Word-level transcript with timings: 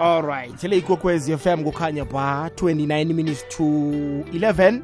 alright 0.00 0.62
le 0.62 0.78
ikwekwezi 0.78 1.36
fm 1.36 1.64
kukhanya 1.64 2.04
ba 2.04 2.50
29 2.56 3.14
minutes 3.14 3.48
to 3.48 3.64
11 3.64 4.80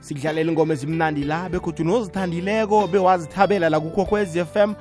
sikudlalela 0.00 0.50
ingoma 0.50 0.74
ezimnandi 0.74 1.24
la 1.24 1.48
bekhothu 1.48 1.84
nozithandileko 1.84 2.86
bewazithabela 2.86 3.68
la 3.68 3.80
kukwekwezi 3.80 4.44
fm 4.44 4.74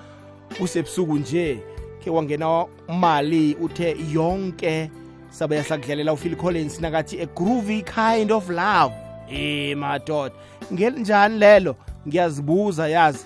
kusebusuku 0.57 1.17
nje 1.17 1.59
ke 2.03 2.09
wangena 2.09 2.65
mali 2.87 3.55
uthe 3.61 3.97
yonke 4.13 4.91
sabe 5.29 5.55
yahlakudlalela 5.55 6.13
uphil 6.13 6.35
collins 6.35 6.79
nakathi 6.81 7.21
a 7.21 7.25
groovy 7.25 7.81
kind 7.81 8.31
of 8.31 8.49
love. 8.49 8.93
E 9.29 9.75
madoda. 9.75 10.35
Ngelinjani 10.73 11.39
lelo? 11.39 11.75
Ngiyazibuza 12.07 12.87
yazi. 12.87 13.25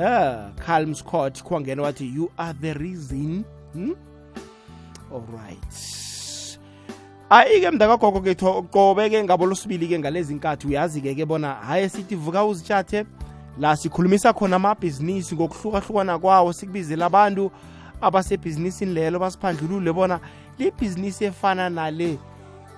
Ah 0.00 0.50
calm 0.66 0.94
scott 0.94 1.42
kwangena 1.42 1.82
wathi 1.82 2.14
you 2.14 2.30
are 2.38 2.54
the 2.60 2.74
reason. 2.74 3.44
Hmm? 3.72 3.94
Alright 5.14 6.58
ayike 7.30 7.70
mntakagogo 7.70 8.20
ke 8.20 8.34
qobe-ke 8.70 9.24
ngabo 9.24 9.46
losibili-ke 9.46 9.98
ngalezi 9.98 10.34
nkathi 10.34 10.66
uyazi-ke 10.66 11.14
ke 11.14 11.24
bona 11.26 11.54
hayi 11.54 11.88
sithi 11.90 12.14
vuka 12.14 12.44
uzitshathe 12.44 13.06
la 13.58 13.76
sikhulumisa 13.76 14.32
khona 14.32 14.56
amabhizinisi 14.56 15.34
ngokuhlukahlukana 15.34 16.18
kwawo 16.18 16.52
sikubizela 16.52 17.06
abantu 17.06 17.50
abasebhizinisini 18.00 18.94
lelo 18.94 19.18
basiphandlulule 19.18 19.92
bona 19.92 20.20
libhizinisi 20.58 21.24
efana 21.24 21.70
nale 21.70 22.18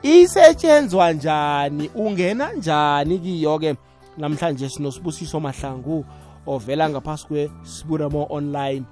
isetshenzwa 0.03 1.13
njani 1.13 1.91
ungena 1.95 2.53
njani 2.53 3.19
kiyo-ke? 3.19 3.77
Namhlanje 4.19 4.69
sinosibusiso 4.69 5.41
mahlangu 5.41 6.05
ovela 6.47 6.91
ngaphasi 6.91 7.27
kwesiburamo 7.27 8.27
online 8.31 8.85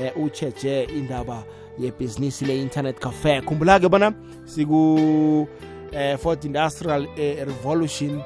eh 0.00 0.12
ucheje 0.16 0.84
indaba 0.84 1.42
yebhizinisi 1.78 2.44
le-internet 2.44 3.00
cafe. 3.00 3.40
Khumbula-ke 3.40 3.88
bona 3.88 4.12
siku 4.44 5.48
eh, 5.92 6.18
fourth 6.18 6.44
industrial 6.44 7.06
eh, 7.16 7.46
revolution 7.46 8.22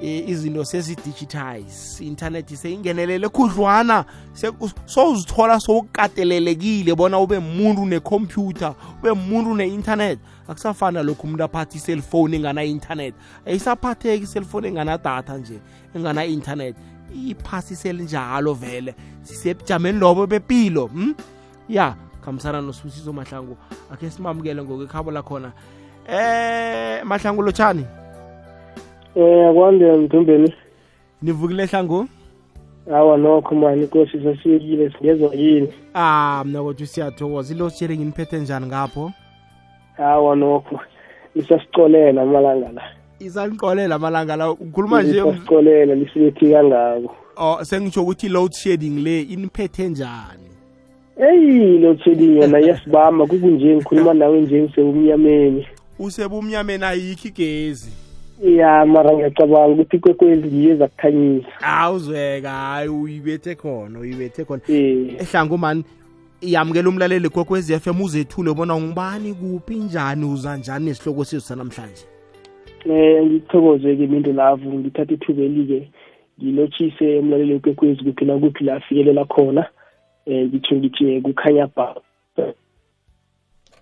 eh, 0.00 0.28
izinto 0.28 0.64
sezi-digitize 0.64 2.04
i-internet 2.04 2.54
seyingenelele 2.54 3.28
khudlwana 3.28 4.04
sowuzithola 4.86 5.60
sowukatelelekile 5.60 6.94
bona 6.94 7.18
ube 7.18 7.38
muntu 7.38 7.86
nekhompyutha 7.86 8.74
ube 9.02 9.12
muntu 9.12 9.54
ne-internet. 9.54 10.18
Akusafana 10.48 11.02
lokhu 11.02 11.26
umuntu 11.26 11.44
aphathe 11.44 11.78
iselfoni 11.78 12.36
engana-internet 12.36 13.14
ayisaphatheki 13.46 14.24
iselfoni 14.24 14.68
enganadatha 14.68 15.38
nje 15.38 15.58
engana-internet 15.94 16.76
iphasisele 17.28 18.02
njalo 18.02 18.54
vele. 18.54 18.94
Sisebujameni 19.22 19.98
lobo 19.98 20.26
bepilo 20.26 20.86
hm? 20.86 21.14
ya 21.68 21.96
khambisana 22.28 22.60
nosibusiso 22.60 23.12
mahlangu 23.12 23.56
akhe 23.92 24.10
simamukele 24.10 24.62
ngokwekhabo 24.62 25.10
lakhona. 25.10 25.52
Eh 26.08 27.04
mahlangu 27.04 27.42
lotshani? 27.42 27.84
Eh 29.16 29.48
akwande 29.48 29.92
mthumbeni 29.92 30.54
nivukile 31.22 31.66
hlangu? 31.66 32.08
Awa 32.94 33.18
nokho 33.18 33.54
mani 33.54 33.82
inkosi 33.82 34.22
sasiyekile 34.24 34.90
singezwa 34.90 35.34
yini? 35.34 35.68
Ah 35.94 36.42
mna 36.46 36.62
kodwa 36.62 36.86
siyathokoza. 36.86 37.54
Ilo 37.54 37.70
sharing 37.70 38.00
iniphethe 38.00 38.38
njani 38.38 38.66
ngapho? 38.66 39.12
Awa 39.98 40.36
nokho 40.36 40.80
isasicolela 41.34 42.22
amalanga 42.22 42.72
la. 42.72 42.82
Isaniqolela 43.20 43.94
amalanga 43.94 44.36
la. 44.36 44.50
Ukhuluma 44.50 45.02
nje 45.02 45.18
isasicolela 45.18 45.94
lisibethi 45.94 46.52
kangako 46.52 47.14
oh 47.38 47.64
sengitsho 47.64 48.02
ukuthi 48.02 48.28
load 48.28 48.52
shedding 48.52 49.04
le 49.04 49.22
iniphethe 49.22 49.88
njani? 49.88 50.48
Eyi 51.18 51.78
load 51.78 52.02
shedding 52.04 52.36
yona 52.36 52.60
iyasibamba 52.60 53.26
kukunje 53.26 53.76
ngikhuluma 53.76 54.14
nawe 54.14 54.40
nje 54.40 54.62
ngisebumnyameni. 54.62 55.66
Usebumnyameni 55.98 56.84
ayikho 56.84 57.28
igezi. 57.28 57.92
Ya 58.44 58.86
mara 58.86 59.12
ngiyacabanga 59.12 59.66
ukuthi 59.66 59.96
ikwekwezi 59.96 60.46
ngiyo 60.46 60.74
ezakukhanyisa 60.74 61.48
awuzweka 61.62 62.50
hayi 62.50 62.88
uyibethe 62.88 63.54
khona 63.54 63.98
uyibethe 63.98 64.44
khona. 64.44 64.62
Eh 64.68 65.20
ehlangu 65.20 65.58
mani 65.58 65.84
iyamukela 66.40 66.88
umlaleli 66.88 67.28
kwekwezi 67.28 67.78
FM 67.78 68.00
uzethule 68.00 68.54
bona 68.54 68.74
ungubani 68.74 69.34
kuphi 69.34 69.74
njani 69.74 70.24
uza 70.24 70.56
njani 70.56 70.84
nesihloko 70.84 71.24
sethu 71.24 71.42
sanamhlanje? 71.42 72.04
Eh 72.90 73.26
ngithokoze-ke 73.26 74.06
mintu 74.06 74.32
lavu 74.32 74.72
ngithatha 74.72 75.14
ithubeli-ke 75.14 75.90
ngilotshise 76.42 77.18
umlaleli 77.18 77.52
wekwekwezi 77.52 78.04
kuphi 78.04 78.24
nakuphi 78.24 78.64
la 78.64 78.74
afikelela 78.74 79.24
khona. 79.24 79.66
Eh 80.28 80.46
ngitsho 80.48 80.76
ngithi 80.76 81.20
kukhanya 81.20 81.66
ba. 81.76 81.94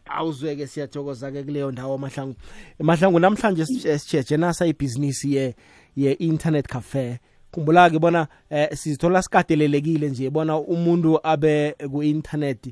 Awuzweke 0.06 0.66
siyathokoza-ke 0.66 1.42
kuleyo 1.42 1.70
ndawo 1.70 1.98
mahlangu. 1.98 2.34
Mahlangu 2.78 3.18
namhlanje 3.18 3.66
sitsheje 3.66 4.36
nasa 4.36 4.66
ibhizinisi 4.66 5.34
ye 5.34 5.54
ye-internet 5.96 6.66
cafe. 6.68 7.18
Khumbula-ke 7.52 7.98
bona 7.98 8.28
eh, 8.50 8.68
sizithola 8.72 9.22
sikatelelekile 9.22 10.08
nje 10.08 10.30
bona 10.30 10.58
umuntu 10.58 11.18
abe 11.22 11.74
ku-internet 11.90 12.66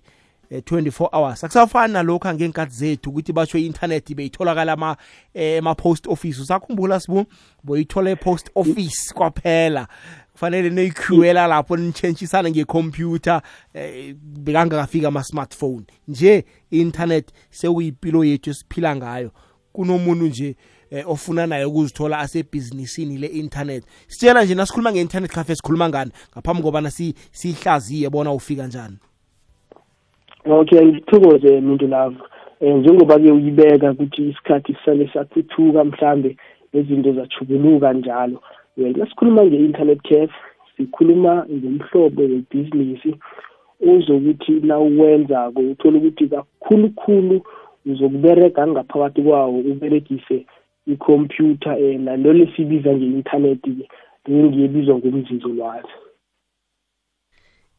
eh, 0.50 0.62
24 0.62 1.08
hours. 1.12 1.44
Akusafani 1.44 1.92
nalokhu 1.92 2.34
ngenkathi 2.34 2.74
zethu 2.74 3.10
ukuthi 3.10 3.32
basho 3.32 3.58
i-internet 3.58 4.14
beyitholakala 4.14 4.96
ema-post 5.34 6.06
office. 6.06 6.40
Usakhumbula 6.40 7.00
sibu? 7.00 7.24
Boyithola 7.64 8.10
e-post 8.10 8.50
office 8.54 9.14
kwaphela. 9.14 9.88
Kufanele 10.34 10.70
niyikhwela 10.70 11.46
lapho 11.46 11.76
nitshentshisana 11.76 12.50
ngekhompyutha 12.50 13.42
eh, 13.74 14.14
bekangakafika 14.44 15.08
ama-smartphone. 15.08 15.84
Nje 16.08 16.44
i-internet 16.70 17.32
sekuyipilo 17.50 18.24
yethu 18.24 18.50
esiphila 18.50 18.96
ngayo. 18.96 19.30
Kunomuntu 19.72 20.24
nje 20.26 20.56
eh, 20.90 21.10
ofuna 21.10 21.46
naye 21.46 21.64
ukuzithola 21.64 22.18
asebhizinisini 22.18 23.18
le-internet. 23.18 23.84
Sitshela 24.06 24.44
nje 24.44 24.54
nasikhuluma 24.54 24.92
nge-internet 24.92 25.30
cafe 25.32 25.54
sikhuluma 25.54 25.88
ngani? 25.88 26.10
Ngaphambi 26.32 26.62
kobana 26.62 26.90
si- 26.90 27.14
siyihlaziye 27.32 28.10
bona 28.10 28.32
ufika 28.32 28.66
njani. 28.66 28.96
Okay 30.46 30.80
ngithokoze 30.80 31.60
mintu 31.60 31.86
lavo 31.86 32.16
um 32.60 32.78
njengoba-ke 32.80 33.30
uyibeka 33.32 33.90
ukuthi 33.90 34.28
isikhathi 34.28 34.74
sisale 34.74 35.10
sathuthuka 35.14 35.84
mhlambe 35.84 36.36
nezinto 36.72 37.12
zachubuluka 37.12 37.92
njalo. 37.92 38.42
Well 38.76 38.96
nasikhuluma 38.96 39.44
nge-internet 39.44 40.02
cafe 40.02 40.34
sikhuluma 40.76 41.46
ngomhlobo 41.50 42.22
webhizinisi 42.22 43.14
ozokuthi 43.90 44.52
nawuwenzako 44.52 45.60
uthole 45.60 45.98
ukuthi 45.98 46.28
kakhulukhulu 46.28 47.42
uzokuberega 47.86 48.66
ngaphakathi 48.66 49.22
kwawo 49.22 49.58
uberegise 49.58 50.46
ikhompyutha 50.86 51.76
um 51.76 52.02
nanto 52.04 52.32
lesibiza 52.32 52.94
nge-inthanethi-ke 52.94 53.88
ngiyebizwa 54.28 54.98
ngomzinzolwazi 54.98 55.94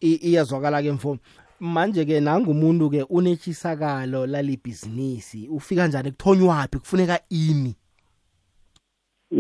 iyazwakala-ke 0.02 0.92
mfo 0.92 1.18
manje-ke 1.60 2.20
nangumuntu-ke 2.20 3.04
unetshisakalo 3.10 4.26
lalibhizinisi. 4.26 5.48
Ufika 5.48 5.88
njani? 5.88 6.12
Kuthonywaphi 6.12 6.80
kufuneka 6.80 7.20
ini? 7.30 7.76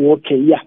Okay 0.09 0.49
ya. 0.49 0.61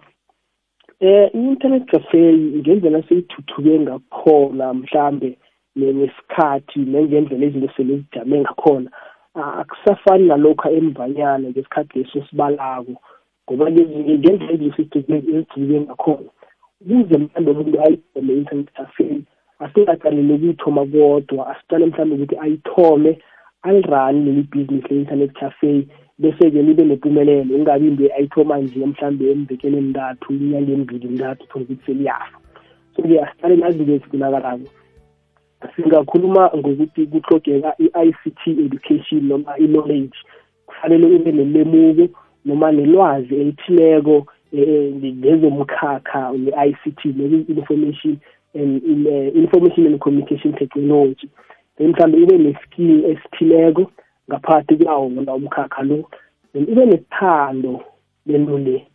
Eh 1.00 1.30
i-internet 1.34 1.84
cafe 1.90 2.32
ngendlela 2.32 3.02
seyithuthuke 3.02 3.80
ngakhona 3.80 4.74
mhlambe 4.74 5.38
nesikhathi 5.76 6.78
nengendlela 6.80 7.46
izinto 7.46 7.70
sele 7.76 7.96
zijame 7.96 8.40
ngakhona 8.40 8.90
akusafani 9.34 10.24
nalokhu 10.28 10.68
emvanyana 10.78 11.48
ngesikhathi 11.48 11.98
leso 11.98 12.22
sibalako 12.26 12.94
ngoba 13.44 13.70
ngendlela 13.70 14.52
izinto 14.52 14.98
ezijike 14.98 15.80
ngakhona 15.80 16.30
ukuze 16.80 17.16
mhlawumbe 17.18 17.50
umuntu 17.50 17.80
ayithole 17.84 18.32
i-internet 18.32 18.70
cafe 18.76 19.06
asingaqaleli 19.62 20.32
ukuyithoma 20.34 20.82
kodwa 20.92 21.42
asicale 21.50 21.86
mhlawumbe 21.86 22.14
ukuthi 22.16 22.36
ayithome 22.44 23.12
alirani 23.62 24.24
leli 24.24 24.42
bhizinisi 24.42 24.88
le-internet 24.94 25.32
cafe. 25.32 25.86
Bese-ke 26.18 26.62
libe 26.62 26.84
nempumelelo 26.84 27.56
ingabi 27.56 27.88
into 27.88 28.14
ayithoma 28.14 28.58
nje 28.58 28.86
mhlawumbe 28.86 29.30
emvekeni 29.30 29.78
emintathu 29.78 30.32
inyanga 30.32 30.72
emibili 30.72 31.08
ntathu 31.08 31.46
thole 31.46 31.64
ukuthi 31.64 31.84
seliyafa. 31.86 32.38
So-ke 32.96 33.20
asiqale 33.20 33.56
nazinto 33.56 33.92
ezifunakalako 33.92 34.68
singakhuluma 35.76 36.50
ngokuthi 36.56 37.06
kuhlogeka 37.06 37.74
i-i 37.78 38.12
c 38.12 38.30
t 38.30 38.50
education 38.50 39.22
noma 39.28 39.58
i-knowledge. 39.58 40.18
Kufanele 40.66 41.06
ube 41.06 41.32
nelemuko 41.32 42.08
noma 42.44 42.72
nelwazi 42.72 43.34
elithileko 43.34 44.26
ngezomkhakha 44.54 46.32
ne-i 46.32 46.72
c 46.82 46.90
t 46.90 47.12
ne-information 47.16 48.16
and 48.54 49.06
uh, 49.06 49.36
information 49.36 49.86
and 49.86 50.00
communication 50.00 50.52
technology. 50.54 51.28
Then 51.76 51.92
mhlawumbe 51.92 52.22
ube 52.22 52.38
ne-skill 52.38 53.04
esithileko 53.04 53.90
ngaphakathi 54.28 54.76
kwawo 54.76 55.10
wona 55.14 55.34
umkhakha 55.34 55.82
lo 55.82 56.04
then 56.52 56.64
ube 56.70 56.86
nesithando 56.86 57.80
lento 58.26 58.58
le 58.58 58.86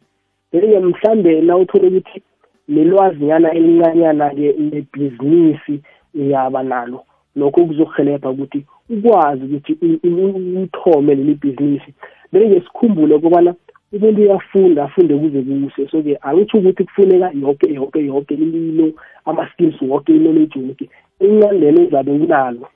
then-ke 0.51 0.80
mhlambe 0.80 1.41
na 1.41 1.57
uthole 1.57 1.88
ukuthi 1.88 2.21
nelwazinyana 2.68 3.53
elincanyana-ke 3.53 4.51
lebhizinisi 4.51 5.81
uyaba 6.15 6.63
nalo. 6.63 7.03
Lokho 7.35 7.65
kuzokuhelebha 7.65 8.30
ukuthi 8.30 8.65
ukwazi 8.89 9.44
ukuthi 9.45 9.74
uthome 10.63 11.15
leli 11.15 11.36
bhizinisi. 11.36 11.94
Beke 12.31 12.62
sikhumbule 12.62 13.15
ukubana 13.15 13.56
umuntu 13.94 14.21
uyafunda 14.21 14.83
afunde 14.83 15.15
kuze 15.15 15.41
kuse. 15.41 15.88
So-ke 15.91 16.18
angitsho 16.21 16.57
ukuthi 16.57 16.83
kufuneka 16.83 17.31
yonke 17.41 17.74
yonke 17.74 18.06
yonke 18.06 18.33
imilo 18.33 18.94
ama-skills 19.25 19.81
wonke 19.81 20.15
i-knowledge 20.15 20.59
wonke 20.59 20.89
incane 21.19 21.59
lelo 21.59 21.81
ezabe 21.81 22.12
unalo 22.12 22.68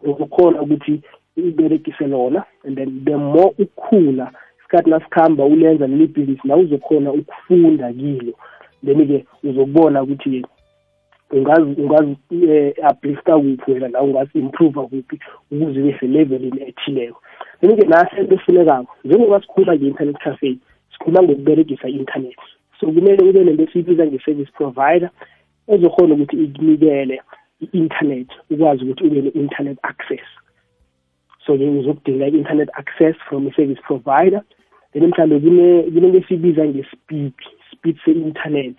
ukukhona 0.00 0.62
ukuthi 0.62 1.00
uberegise 1.40 2.06
lona 2.06 2.44
and 2.64 2.76
then 2.76 3.04
the 3.04 3.16
more 3.16 3.54
ukhula 3.58 4.32
isikhathi 4.58 4.90
nasikhamba 4.90 5.44
ulenza 5.44 5.86
leli 5.86 6.06
bhizinisi 6.06 6.48
na 6.48 6.56
uzokhona 6.56 7.12
ukufunda 7.12 7.92
kilo. 7.92 8.32
Then-ke 8.84 9.24
uzokubona 9.44 10.02
ukuthi 10.02 10.46
ungazi 11.30 11.80
ungazi 11.82 12.16
eh, 12.48 12.74
uplifta 12.90 13.38
kuphi 13.38 13.72
wena 13.72 13.88
la 13.88 14.02
ungazi 14.02 14.38
improve 14.38 14.80
kuphi 14.80 15.18
ukuze 15.50 15.80
ube 15.80 15.96
selevelini 16.00 16.62
ethileko. 16.62 17.22
Then-ke 17.60 17.86
nasento 17.86 18.34
efunekako 18.34 18.96
njengoba 19.04 19.40
sikhuluma 19.40 19.76
nge-internet 19.76 20.18
cafe 20.18 20.56
sikhuluma 20.92 21.22
ngokuberegisa 21.22 21.88
i-internet. 21.88 22.36
So 22.80 22.86
kumele 22.86 23.30
ube 23.30 23.44
nento 23.44 23.62
esiyibiza 23.62 24.06
nge-service 24.06 24.52
provider 24.52 25.10
ezokhona 25.68 26.14
ukuthi 26.14 26.36
ikunikele 26.44 27.22
i-internet 27.60 28.28
ukwazi 28.50 28.84
ukuthi 28.84 29.04
ube 29.04 29.22
ne-internet 29.22 29.78
access. 29.82 30.26
So-ke 31.46 31.64
uzokudinga 31.64 32.26
i-internet 32.26 32.68
access 32.74 33.16
from 33.28 33.48
i-service 33.48 33.80
provider. 33.82 34.42
Then 34.92 35.06
mhlawumbe 35.06 35.82
kunento 35.92 36.18
esiyibiza 36.18 36.66
nge-speed 36.66 37.32
speed 37.72 37.96
se-internet. 38.04 38.76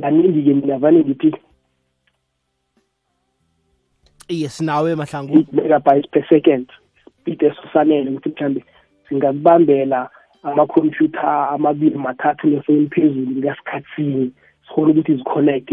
Kaningi-ke 0.00 0.54
mina 0.54 0.78
vane 0.78 1.04
ngithi 1.04 1.34
yes 4.28 4.60
nawe 4.60 4.94
mahlangu. 4.94 5.34
8 5.34 5.52
megabytes 5.52 6.10
per 6.10 6.24
second 6.28 6.66
speed 7.20 7.42
esosanele 7.42 8.10
ukuthi 8.10 8.28
mhlambe 8.28 8.64
singakubambela 9.08 10.10
amakhompyutha 10.42 11.48
amabili 11.48 11.96
mathathu 11.96 12.46
nefoni 12.46 12.86
phezulu 12.86 13.36
ngasikhathini 13.36 14.32
sikhona 14.68 14.90
ukuthi 14.90 15.14
ziconnect 15.16 15.70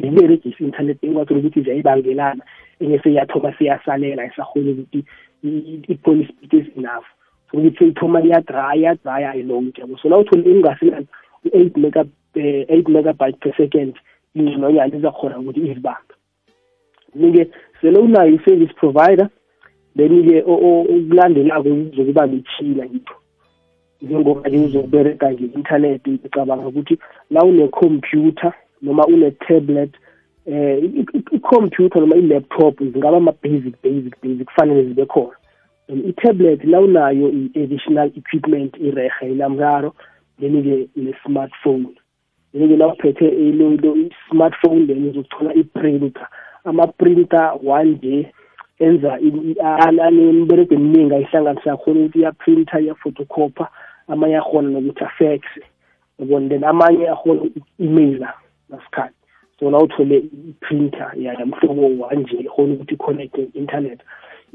ziberegise 0.00 0.56
i-internet 0.60 1.04
engatholi 1.04 1.40
ukuthi 1.40 1.62
ziyayibangelana 1.62 2.44
engese 2.80 3.14
yathoma 3.14 3.52
siyasalela 3.58 4.26
isakhona 4.26 4.70
ukuthi 4.70 5.04
iphone 5.44 6.28
speed 6.28 6.52
is-enough 6.54 7.06
so 7.50 7.58
ukuthi 7.58 7.78
seyithoma 7.78 8.22
iyadraya 8.22 8.74
iyadraya 8.74 9.30
ayilonke 9.30 9.80
yabo 9.80 9.98
so 9.98 10.08
la 10.08 10.18
uthole 10.18 10.50
ingasilana 10.50 11.06
u-eight 11.44 11.76
mega 11.76 12.04
eh, 12.34 12.64
eight 12.68 12.88
megabyte 12.88 13.38
per 13.40 13.54
second 13.56 13.94
ingqinonyana 14.34 14.96
izakhona 14.96 15.38
ukuthi 15.38 15.60
izibambe. 15.60 16.14
Ni-ke 17.14 17.50
sele 17.80 17.98
unayo 17.98 18.34
i-service 18.34 18.74
provider 18.74 19.28
then-ke 19.96 20.42
okulandelako 20.46 21.68
kuzokuba 21.70 22.26
mitshina 22.26 22.84
ngipho 22.86 23.14
njengoba-ke 24.02 24.58
uzobereka 24.58 25.32
nge-internet 25.32 26.08
ngicabanga 26.08 26.66
ukuthi 26.68 26.98
la 27.30 27.44
une-computer 27.44 28.52
noma 28.82 29.06
une-tablet 29.06 29.92
eh 30.46 30.78
i-computer 31.32 32.00
noma 32.00 32.16
i-laptop 32.16 32.78
zingaba 32.78 33.16
ama-basic 33.16 33.74
basic 33.82 34.20
basic 34.22 34.46
kufanele 34.46 34.84
zibe 34.84 35.06
khona. 35.06 35.36
I-tablet 35.88 36.64
la 36.64 36.80
unayo 36.80 37.28
i-additional 37.28 38.10
equipment 38.16 38.76
irehe 38.80 39.32
inamraro 39.32 39.94
then-ke 40.40 40.88
ne-smartphone. 40.96 41.86
Then-ke 42.52 42.76
la 42.76 42.86
uphethe 42.86 43.26
i-smartphone 43.28 44.86
then 44.86 45.10
uzokuthola 45.10 45.54
i-printer. 45.54 46.28
Ama-printer 46.64 47.58
one 47.62 47.94
day 47.94 48.32
enza 48.78 49.18
anemberego 50.06 50.74
eminingi 50.74 51.14
ayihlanganisa 51.14 51.76
khona 51.76 52.00
ukuthi 52.00 52.18
iyaprinter 52.18 52.80
iyaphotocopa 52.80 53.68
amanye 54.08 54.36
akhona 54.36 54.68
nokuthi 54.70 55.04
afexe 55.04 55.60
yabona? 56.18 56.48
Then 56.48 56.64
amanye 56.64 57.08
akhona 57.08 57.42
uku-emaila 57.42 58.32
ngasikhathi. 58.70 59.19
So 59.60 59.70
na 59.70 59.78
uthole 59.78 60.16
i-printer 60.16 61.12
mhlobo 61.46 62.04
wanje 62.04 62.36
ikhona 62.36 62.74
ukuthi 62.74 62.94
i-connect 62.94 63.38
internet 63.54 64.00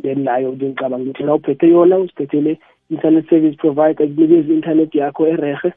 then 0.02 0.24
nayo 0.24 0.54
ngicabanga 0.54 1.04
ukuthi 1.04 1.24
na 1.24 1.34
uphethe 1.34 1.68
yona 1.68 1.98
uziphethele 1.98 2.60
internet 2.90 3.30
service 3.30 3.58
provider 3.58 4.08
kunikeza 4.08 4.54
i-internet 4.54 4.96
yakho 4.96 5.28
erehe 5.28 5.74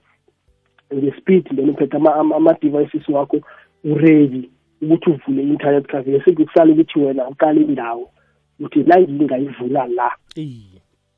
nge-speed 0.94 1.56
then 1.56 1.70
uphethe 1.70 1.96
ama-devices 1.96 3.08
wakho 3.08 3.40
uready 3.84 4.50
ukuthi 4.82 5.10
uvule 5.10 5.42
i-internet 5.42 5.86
cafe. 5.86 6.22
Sekusala 6.24 6.72
ukuthi 6.72 6.98
wena 6.98 7.28
uqale 7.28 7.60
indawo 7.60 8.10
ukuthi 8.60 8.82
la 8.82 9.00
ngingayivula 9.00 9.86
la 9.86 10.12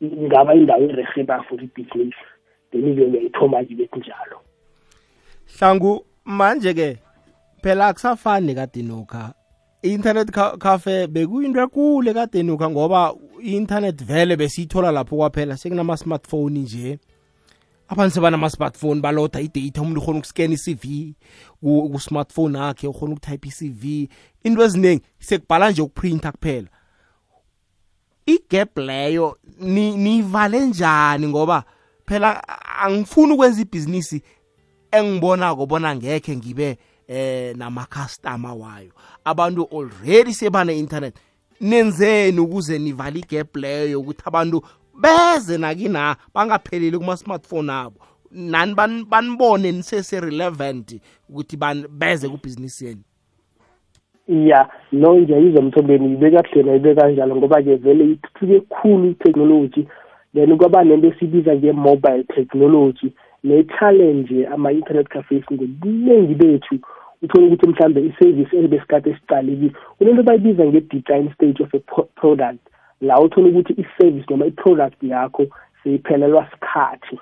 ingaba 0.01 0.55
indawo 0.55 0.83
erehe 0.83 1.23
ba 1.23 1.43
for 1.43 1.63
ibhizinisi 1.63 2.17
then-ke 2.73 3.03
uyayithoma-ke 3.05 3.75
bekunjalo 3.75 4.17
njalo 4.17 4.41
hlangu 5.59 6.05
manje-ke 6.25 6.97
phela 7.63 7.87
akusafani 7.87 8.55
kade 8.55 8.83
nokha. 8.83 9.35
I-internet 9.83 10.31
cafe 10.59 11.07
bekuyinto 11.07 11.61
ekule 11.61 12.15
kade 12.15 12.43
nokha 12.43 12.71
ngoba 12.71 13.15
i-internet 13.43 14.05
vele 14.05 14.37
besiyithola 14.37 14.91
lapho 14.91 15.17
kwaphela 15.17 15.57
sekunama-smartphone 15.57 16.59
nje. 16.61 16.99
Abantu 17.89 18.15
sebanama-smartphone 18.15 19.01
baloda 19.01 19.41
idata 19.41 19.83
umuntu 19.83 20.01
ukhona 20.01 20.19
ukuskena 20.19 20.55
i-cv 20.55 21.15
ku-smartphone 21.61 22.59
akhe 22.59 22.87
ukhona 22.87 23.13
ukutype 23.13 23.49
i-cv 23.49 24.09
into 24.45 24.63
eziningi 24.63 25.03
sekubhala 25.19 25.71
nje 25.71 25.83
ukuprinta 25.83 26.33
kuphela. 26.33 26.69
Igap 28.27 28.79
leyo 28.79 29.39
nivale 29.61 30.67
njani 30.67 31.29
ngoba 31.29 31.65
phela 32.07 32.43
angifuni 32.83 33.33
ukwenza 33.33 33.63
ibhizinisi 33.63 34.23
engibonako 34.93 35.67
bona 35.67 35.97
ngekhe 35.97 36.37
ngibe 36.37 36.79
eh 37.11 37.57
nama-customer 37.57 38.55
wayo. 38.55 38.93
Abantu 39.25 39.69
already 39.73 40.33
sebane-internet 40.33 41.15
nenzeni 41.61 42.41
ukuze 42.41 42.79
nivale 42.79 43.19
igap 43.19 43.57
leyo 43.57 44.01
ukuthi 44.01 44.23
abantu 44.25 44.63
beze 44.95 45.59
nakina 45.59 46.17
bangapheleli 46.35 46.99
kuma-smartphone 46.99 47.71
abo. 47.71 48.01
Nani 48.31 48.75
banibone 49.11 49.73
nisese-relevant 49.73 51.01
ukuthi 51.29 51.57
beze 51.91 52.29
kubhizinisi 52.29 52.87
yeni 52.87 53.03
ya 54.31 54.69
no 54.93 55.17
ngiyayizwa 55.17 55.63
mthombeni 55.63 56.13
ibeka 56.13 56.43
kuhle 56.43 56.63
nayibe 56.63 56.95
kanjalo 56.95 57.37
ngoba-ke 57.37 57.75
vele 57.77 58.05
ithuthuke 58.05 58.61
khulu 58.61 59.11
i-technology. 59.11 59.87
Then 60.35 60.57
kwaba 60.59 60.85
nento 60.85 61.09
esibiza 61.09 61.55
nge-mobile 61.57 62.25
technology. 62.25 63.13
Ne-challenge 63.45 64.47
ama-internet 64.47 65.09
cafes 65.09 65.45
ngobuningi 65.53 66.35
bethu. 66.35 66.79
Uthole 67.23 67.47
ukuthi 67.47 67.69
mhlambe 67.69 68.01
i-service 68.01 68.57
ebesikade 68.57 69.11
esicalekile 69.11 69.73
kunento 69.99 70.23
bayibiza 70.23 70.67
nge-design 70.67 71.31
stage 71.35 71.63
of 71.63 71.75
a 71.75 71.79
product 72.21 72.61
la 73.01 73.21
uthola 73.21 73.49
ukuthi 73.49 73.73
i-service 73.73 74.27
noma 74.31 74.47
i-product 74.47 75.03
yakho 75.03 75.47
seyiphelelwa 75.83 76.47
sikhathi. 76.51 77.19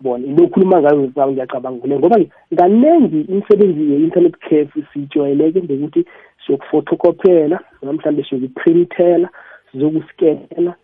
Bona 0.00 0.26
into 0.26 0.44
okhuluma 0.44 0.80
ngayo 0.80 1.06
zawo 1.06 1.32
ngiyacabanga 1.32 1.80
kule 1.80 1.98
ngoba 1.98 2.16
kaningi 2.56 3.20
imisebenzi 3.20 3.90
ye-internet 3.90 4.36
cafe 4.38 4.82
siyijwayeleke 4.92 5.62
ngokuthi 5.62 6.04
siyokufotokophela 6.46 7.60
noma 7.82 7.92
mhlawumbe 7.92 8.24
siyokuprintela 8.24 9.28
sizokuskenela 9.72 10.74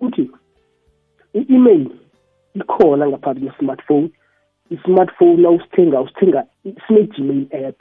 ukuthi 0.00 0.30
i-email 1.34 1.86
ikhona 2.54 3.08
ngaphakathi 3.08 3.46
kwe-smartphone 3.46 4.08
i-smartphone 4.70 5.42
na 5.42 5.50
usithenga 5.50 6.06
sine-gmail 6.86 7.46
app. 7.66 7.76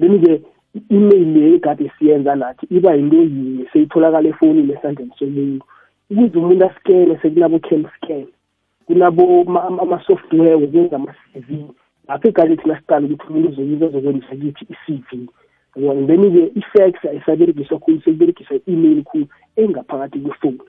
Then-ke 0.00 0.42
i-email 0.74 1.26
le 1.34 1.54
egade 1.54 1.90
siyenza 1.98 2.34
nathi 2.34 2.66
iba 2.70 2.94
yinto 2.94 3.16
yinye 3.16 3.66
seyitholakala 3.72 4.28
efonini 4.28 4.72
esandleni 4.72 5.12
somuntu. 5.18 5.64
Ukuze 6.10 6.38
umuntu 6.38 6.64
askene 6.64 7.18
sekunabo-cam 7.22 7.84
scan 7.96 8.26
kunabo 8.86 9.44
ama-software 9.82 10.54
wokwenza 10.54 10.96
ama-cv 10.96 11.50
lapho 12.08 12.28
egade 12.28 12.56
thina 12.56 12.78
siqala 12.78 13.06
ukuthi 13.06 13.26
umuntu 13.28 13.48
uzoyiza 13.48 13.86
azokwenza 13.86 14.36
kithi 14.36 14.66
i-cv 14.70 15.28
yabona 15.76 16.06
then-ke 16.06 16.52
i-fax 16.54 17.04
ayisaberegiswa 17.04 17.78
khulu 17.78 18.00
sekuberegiswa 18.00 18.56
i-email 18.56 19.02
khulu 19.02 19.26
engaphakathi 19.56 20.18
kwefoni 20.18 20.60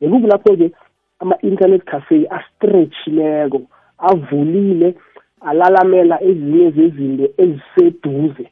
nekubu 0.00 0.26
lapho-ke 0.26 0.70
ama-internet 1.18 1.84
cafe 1.84 2.26
astretchileko. 2.30 3.62
Avulile 3.98 4.94
alalamela 5.40 6.22
ezinye 6.22 6.70
zezinto 6.70 7.26
eziseduze 7.42 8.46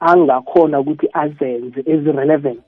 angakhona 0.00 0.80
ukuthi 0.80 1.08
azenze 1.12 1.80
ezi-relevant 1.86 2.62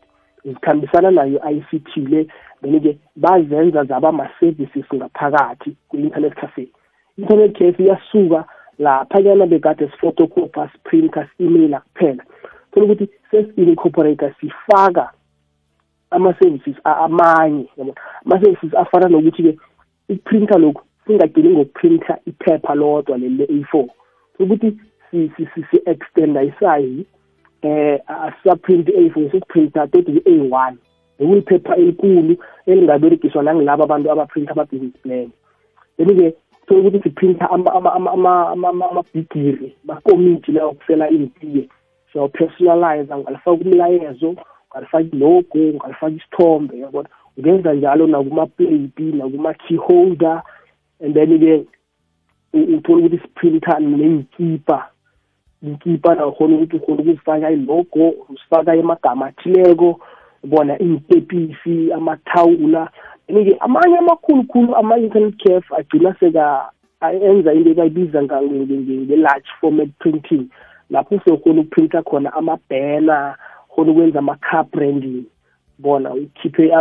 zikhambisana 0.45 1.11
nayo 1.11 1.41
i-ICT 1.51 1.97
le 1.97 2.27
then-ke 2.63 2.99
bazenza 3.17 3.85
zaba 3.85 4.09
ama-services 4.09 4.85
ngaphakathi 4.95 5.77
kwi-internet 5.89 6.35
cafe. 6.35 6.69
Internet 7.19 7.59
cafe 7.59 7.83
iyasuka 7.83 8.45
laphanyana 8.79 9.47
bekade 9.47 9.89
sifotocopa 9.89 10.71
sprinter 10.75 11.29
si-emaila 11.37 11.81
kuphela. 11.81 12.25
Thola 12.73 12.87
ukuthi 12.87 13.09
sesi-incorporata 13.31 14.35
sifaka 14.41 15.11
ama-services 16.11 16.77
amanye 16.85 17.67
ama-services 18.27 18.75
afana 18.75 19.09
nokuthi-ke 19.09 19.59
ukuprinta 20.09 20.59
lokhu 20.59 20.83
singagcini 21.07 21.49
ngokuprinta 21.49 22.19
iphepha 22.27 22.75
lodwa 22.75 23.19
leli 23.19 23.37
le-a 23.37 23.65
four. 23.71 23.87
Ukuthi 24.39 24.79
si-extenda 25.11 26.43
isize 26.43 27.07
eh 27.63 28.01
asisaprint 28.07 28.89
i-a 28.89 29.11
four 29.11 29.31
sesiprinta 29.31 29.87
toti 29.87 30.13
i-a 30.13 30.43
one. 30.51 30.77
Okuyiphepha 31.21 31.77
elikhulu 31.77 32.37
elingaberegiswa 32.67 33.43
nangilabo 33.43 33.85
abantu 33.85 34.11
abaprinta 34.11 34.53
ama-business 34.53 34.97
plan 35.03 35.31
then-ke 35.97 36.35
thola 36.67 36.81
ukuthi 36.81 37.03
siprinta 37.03 37.51
amabhigiri 37.51 39.77
makomiti 39.85 40.53
layo 40.53 40.73
kusela 40.73 41.11
iy'tiye 41.11 41.69
siyawu-personalize 42.13 43.15
ungalifaka 43.15 43.51
umlayezo 43.51 44.35
ungalifaka 44.71 45.05
ilogo 45.13 45.59
ungalifaka 45.59 46.13
isithombe 46.13 46.79
yabona 46.79 47.09
ungenza 47.37 47.75
njalo 47.75 48.07
nakuma-plate 48.07 49.03
nakuma-key 49.03 49.77
holder 49.77 50.43
and 51.01 51.15
then-ke 51.15 51.67
uthola 52.55 53.07
ukuthi 53.07 53.19
siprinta 53.19 53.79
ney'kipa 53.81 54.89
ikipa 55.63 56.15
nakhona 56.15 56.57
ukuthi 56.57 56.77
ukhona 56.77 57.03
ukuzifaka 57.03 57.51
ilogo 57.51 58.15
usifaka 58.29 58.75
emagama 58.75 59.27
athileko 59.27 60.01
bona 60.45 60.79
iy'tepisi 60.83 61.93
amathawula 61.93 62.91
and-ke 63.29 63.57
amanye 63.61 63.99
amakhulukhulu 63.99 64.77
ama-internet 64.77 65.37
caf 65.43 65.73
agcina 65.73 66.15
seka 66.21 66.71
enza 67.11 67.53
into 67.53 67.71
ebayibiza 67.71 68.23
nge-large 68.23 69.49
format 69.61 69.89
printing 69.99 70.49
lapho 70.91 71.15
usekhona 71.15 71.61
ukuprinta 71.61 72.03
khona 72.03 72.33
amabhena 72.33 73.37
khona 73.69 73.93
ukwenza 73.93 74.19
ama-car 74.19 74.65
branding 74.73 75.25
bona 75.79 76.15
ukhiphe 76.15 76.73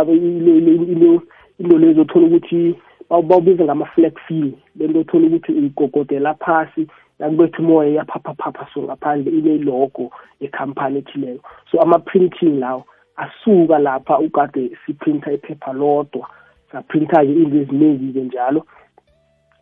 into 1.58 1.78
lezo 1.78 2.00
othola 2.00 2.26
ukuthi 2.26 2.74
bawubiza 3.10 3.64
ngama-flag 3.64 4.18
feel 4.28 4.52
lento 4.76 5.00
othola 5.00 5.26
ukuthi 5.26 5.52
uyigogodela 5.52 6.34
phasi 6.34 6.86
nakubetha 7.18 7.58
umoya 7.58 7.90
iyaphapaphapha 7.90 8.66
so 8.74 8.82
ngaphandle 8.82 9.32
ibe 9.38 9.54
ilogo 9.54 10.10
ekhampani 10.40 10.98
ethileyo. 10.98 11.40
So 11.70 11.80
ama-printing 11.80 12.58
lawo 12.58 12.84
asuka 13.16 13.78
lapha 13.78 14.18
ukade 14.18 14.70
siprinta 14.86 15.32
iphepha 15.32 15.72
lodwa. 15.72 16.28
Saprinta-ke 16.72 17.32
into 17.32 17.56
eziningi-ke 17.56 18.22
njalo. 18.24 18.66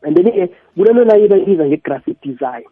And 0.03 0.17
then-ke 0.17 0.49
kunalona 0.77 1.19
ibayibiza 1.19 1.67
nge-graphic 1.67 2.17
design. 2.23 2.65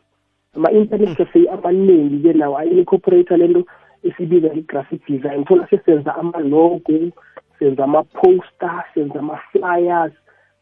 Ama-internet 0.56 1.16
cafe 1.16 1.48
amaningi-ke 1.48 2.32
nawo 2.32 2.58
ayi-incorporate 2.58 3.36
lento 3.36 3.64
esibiza 4.02 4.48
nge-graphic 4.48 5.06
design. 5.06 5.44
Thola 5.44 5.66
sesenza 5.68 6.14
ama-logo 6.16 7.12
senza 7.58 7.84
ama-poster 7.84 8.84
senza 8.94 9.18
ama-flyers 9.18 10.12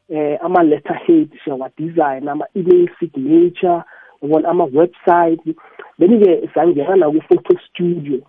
eh 0.09 0.38
ama-letterhead 0.43 1.29
siyawa-design 1.45 2.29
ama-email 2.29 2.88
signature 2.99 3.83
ubona 4.23 4.49
ama-website. 4.49 5.55
Then-ke 5.99 6.49
sangena 6.55 6.97
naku-photo 6.97 7.59
studio 7.69 8.21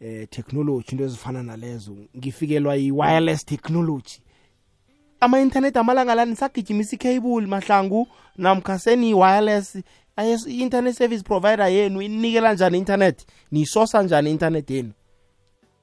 eh 0.00 0.28
technology 0.30 0.92
into 0.92 1.04
ezifana 1.04 1.42
nalezo. 1.42 1.92
Ngifikelwa 2.16 2.74
yi-wireless 2.74 3.44
technology. 3.44 4.20
Ama-internet 5.20 5.76
amalanga 5.76 6.14
lani 6.14 6.36
sagijimisa 6.36 6.96
i-cable 6.96 7.46
mahlangu 7.46 8.06
namkha 8.38 8.78
seni-wireless. 8.78 9.82
I-internet 10.16 10.94
service 10.94 11.22
provider 11.22 11.68
yenu 11.68 12.02
inikela 12.02 12.54
njani 12.54 12.78
internet 12.78 13.26
niyisosa 13.52 14.02
njani 14.02 14.30
internet 14.30 14.70
yenu? 14.70 14.92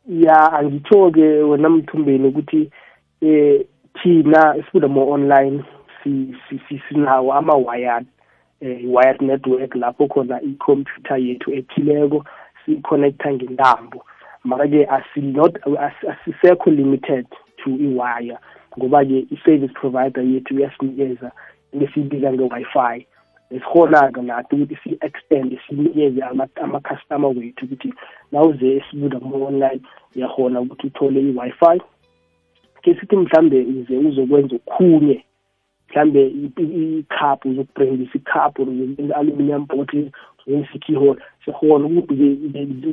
Ya 0.10 0.54
angitsho-ke 0.54 1.22
wena 1.22 1.70
mthumbeni 1.70 2.28
ukuthi 2.28 2.72
eh 3.22 3.66
thina 4.04 4.56
esifunda 4.58 4.88
mo 4.88 5.12
online 5.12 5.64
sinawo 6.90 7.34
ama-wired 7.34 8.06
eh 8.62 8.82
wired 8.86 9.22
network 9.22 9.76
lapho 9.76 10.08
khona 10.08 10.42
i-computer 10.42 11.18
yethu 11.18 11.54
ethileko 11.54 12.26
siyiconnecta 12.66 13.34
ngentambo. 13.34 14.06
Mara-ke 14.44 14.88
asisekho 16.08 16.72
limited 16.72 17.26
to 17.58 17.70
i-wire 17.70 18.38
ngoba-ke 18.78 19.26
i-service 19.32 19.74
provider 19.74 20.22
yethu 20.24 20.60
iyasinikeza 20.60 21.32
lesiyibiza 21.74 22.34
nge-wi-fi. 22.34 23.06
Esikhona-ke 23.52 24.22
nathi 24.22 24.56
ukuthi 24.56 24.78
si-extend 24.84 25.60
sinikeze 25.68 26.22
ama-customer 26.64 27.30
wethu 27.38 27.66
ukuthi 27.66 27.94
nawuze 28.32 28.76
esibuda 28.78 29.20
mo-online 29.20 29.82
uyakhona 30.16 30.62
ukuthi 30.62 30.88
uthole 30.88 31.22
i-wi-fi. 31.22 31.82
Ke 32.82 32.96
sithi 32.96 33.16
mhlambe 33.16 33.62
uze 33.62 33.98
uzokwenza 33.98 34.56
okhunye 34.56 35.24
mhlambe 35.90 36.28
icup 36.28 37.46
uzokubringisa 37.46 38.18
icup 38.18 38.60
aluminium 39.16 39.66
bottle 39.66 40.12
uzokwenza 40.48 40.70
i-keyhole. 40.74 41.22
Sikhona 41.46 41.86
ukuthi 41.86 42.14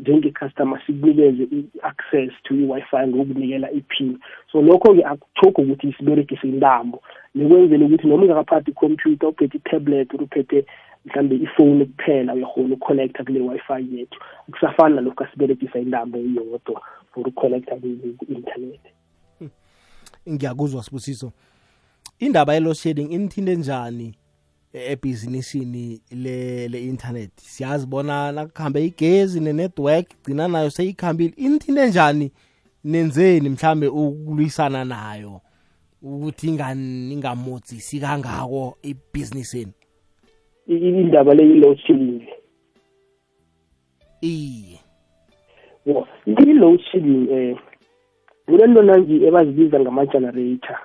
njenge-customer 0.01 0.81
sikunikeze 0.87 1.43
i-access 1.43 2.33
to 2.43 2.55
i-wi-fi 2.55 3.07
ngokunikela 3.07 3.71
i-pin. 3.71 4.19
So 4.53 4.63
lokho-ke 4.63 5.05
akuchokho 5.05 5.63
ukuthi 5.63 5.93
siberegise 5.93 6.49
intambo. 6.49 7.03
Nikwenzele 7.35 7.85
ukuthi 7.85 8.07
noma 8.07 8.23
ungakaphathi 8.23 8.71
ikhompyutha 8.71 9.29
uphethe 9.29 9.57
i-tablet 9.57 10.15
uphethe 10.15 10.67
mhlambe 11.05 11.37
ifoni 11.37 11.87
kuphela 11.87 12.35
uyakhona 12.35 12.75
ukuconnecta 12.75 13.25
kule 13.25 13.41
wi-fi 13.41 13.97
yethu. 13.97 14.21
Kusafana 14.51 14.95
nalokhu 14.95 15.25
asiberegisa 15.25 15.79
intambo 15.79 16.19
iyodwa 16.19 16.83
for 17.13 17.29
ukuconnecta 17.29 17.77
ku-internet. 17.77 18.81
Ngiyakuzwa 20.29 20.83
sibusiso 20.83 21.33
indaba 22.18 22.54
ye-load 22.54 22.76
shedding 22.76 23.12
inithinte 23.12 23.56
njani 23.56 24.14
ebhizinisini 24.73 26.00
le-internet 26.71 27.30
siyazi 27.37 27.87
bona 27.87 28.33
nakuhambe 28.33 28.85
igezi 28.85 29.40
ne-network 29.40 30.06
gcina 30.25 30.49
nayo 30.49 30.71
seyikhambile. 30.71 31.35
Inithinte 31.37 31.87
njani 31.87 32.33
nenzeni 32.85 33.49
mhlambe 33.49 33.88
ukulwisana 33.88 34.85
nayo? 34.85 35.40
Ukuthi 36.02 36.49
ingamodzisi 36.49 38.00
kangako 38.00 38.76
ibhizinisini 38.83 39.73
indaba 40.66 41.35
le 41.35 41.42
yi-load 41.42 41.78
shedding. 41.78 42.26
Iye. 44.21 44.80
I-load 46.26 46.80
shedding 46.90 47.28
um 47.30 47.59
kunento 48.47 48.83
nanji 48.83 49.25
ebazibiza 49.25 49.80
ngama-generator? 49.80 50.78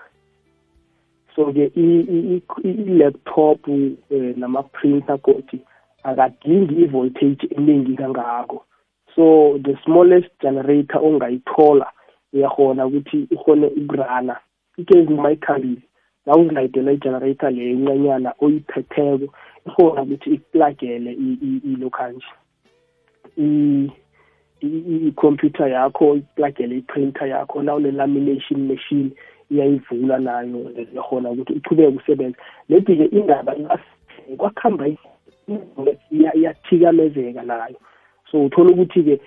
So-ke 1.39 1.71
i-laptop 2.63 3.67
um 3.67 3.95
nama-printer 4.37 5.17
godi 5.23 5.61
akadingi 6.03 6.83
i-voltage 6.83 7.47
eningi 7.55 7.95
kangako. 7.95 8.63
So 9.15 9.57
the 9.63 9.77
smallest 9.85 10.27
generator 10.41 10.99
ongayithola 10.99 11.87
uyahona 12.33 12.85
ukuthi 12.85 13.27
ukhone 13.31 13.67
ukurana. 13.67 14.35
Igezi 14.77 15.13
noma 15.13 15.31
ikhambile 15.31 15.81
la 16.25 16.35
uzilayidela 16.35 16.91
i-generator 16.91 17.51
leyo 17.51 17.71
encanyana 17.71 18.33
oyiphetheko 18.41 19.33
ikhona 19.67 20.01
ukuthi 20.01 20.29
ikuplagele 20.29 21.11
ilokhanje 21.73 22.27
i-computer 24.61 25.67
yakho 25.67 26.15
iplagele 26.15 26.77
i-printer 26.77 27.27
yakho 27.27 27.61
la 27.63 27.75
une-lamination 27.75 28.67
machine 28.67 29.11
iyayivula 29.51 30.19
nayo 30.19 30.71
yakhona 30.95 31.29
ukuthi 31.29 31.53
ichubeke 31.53 31.97
usebenza 31.97 32.37
ledi-ke 32.69 33.05
indaba 33.05 33.55
kwakuhamba 34.37 34.85
iyathikamezeka 36.11 37.43
nayo. 37.43 37.75
So 38.31 38.45
uthola 38.45 38.69
ukuthi-ke 38.69 39.19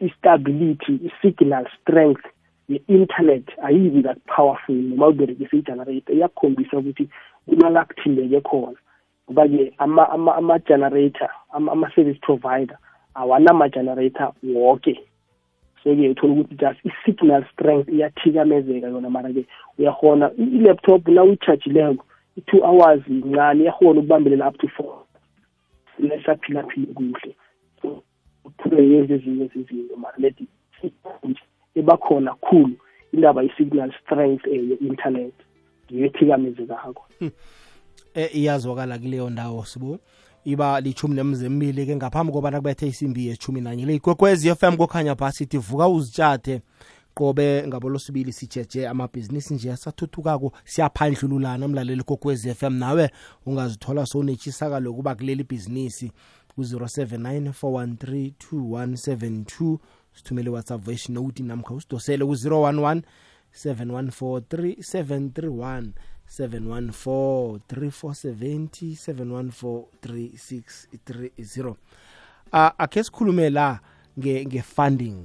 i-stability 0.00 1.00
i-signal 1.08 1.66
strength 1.80 2.24
ye-internet 2.68 3.44
ayibi 3.62 4.02
that 4.02 4.18
powerful 4.26 4.74
noma 4.74 5.08
uberekisa 5.08 5.56
i-generator. 5.56 6.14
Iyakukhombisa 6.14 6.78
ukuthi 6.78 7.08
kunala 7.48 7.84
kuthindeke 7.84 8.40
khona. 8.40 8.76
Ngoba-ke 9.30 9.72
ama-generator 9.78 11.30
ama-service 11.52 12.18
provider 12.20 12.78
awanama-generator 13.14 14.32
woke. 14.42 15.00
So-ke 15.86 16.08
uthola 16.08 16.32
ukuthi 16.32 16.54
just 16.54 16.80
i-signal 16.84 17.44
strength 17.52 17.88
iyathikamezeka 17.88 18.86
yona. 18.88 19.10
Mara-ke 19.10 19.46
uyahona 19.78 20.30
i-laptop 20.38 21.08
na 21.08 21.22
uyi-chargileko 21.22 22.04
i-two 22.36 22.64
hours 22.64 23.02
yincane 23.08 23.62
iyahona 23.62 24.00
ukubambelela 24.00 24.48
up 24.48 24.58
to 24.58 24.68
four. 24.68 25.02
Lesaphila-phile 25.98 26.94
kuhle. 26.94 27.36
So 27.82 28.02
ezinye 28.78 29.44
ezizinto 29.44 29.96
mara 29.96 30.18
leti 30.18 30.46
ebakhona 31.74 32.34
khulu 32.34 32.76
indaba 33.12 33.44
i-signal 33.44 33.92
strength 34.02 34.46
ye-internet. 34.46 35.34
Ngiyo 35.92 36.06
ethikamezekako. 36.06 37.06
Um 37.20 37.30
eh 38.14 38.36
iyazwakala 38.36 38.98
kuleyo 38.98 39.30
ndawo 39.30 39.64
sibu 39.64 39.98
iba 40.46 40.80
lichumi 40.80 41.14
nemzembili 41.14 41.86
ke 41.86 41.96
ngaphambi 41.96 42.32
kobana 42.32 42.58
kubethe 42.58 42.86
isimbi 42.88 43.26
yechumi 43.26 43.60
nanye 43.60 43.86
le. 43.86 43.94
Ikwekwezi 43.94 44.54
FM 44.54 44.76
kokhanya 44.76 45.16
phasithi 45.16 45.58
vuka 45.58 45.88
uzitshathe 45.88 46.60
qobe 47.14 47.66
ngabolosibili 47.66 48.32
sijeje 48.32 48.88
amabhizinisi 48.88 49.54
nje 49.54 49.72
asathuthukako 49.72 50.52
siyaphandlululana 50.64 51.66
umlaleli 51.66 52.02
kokwezi 52.02 52.54
FM 52.54 52.74
nawe 52.74 53.10
ungazithola 53.46 54.06
sowunetshisakalo 54.06 54.94
kuba 54.94 55.14
kuleli 55.14 55.44
bhizinisi 55.44 56.12
ku-079 56.54 57.52
413 57.62 58.32
2172 58.52 59.78
sithumele 60.14 60.50
whatsapp 60.50 60.84
voice 60.84 61.12
note 61.12 61.42
namkha 61.42 61.74
usidosele 61.74 62.24
ku-011 62.24 63.02
714 63.64 64.40
3731 64.40 66.15
714 66.28 67.58
3470 67.68 68.94
714 68.94 69.84
3630 70.02 71.74
akhe 72.52 73.04
sikhulume 73.04 73.50
la 73.50 73.80
nge-funding 74.18 75.16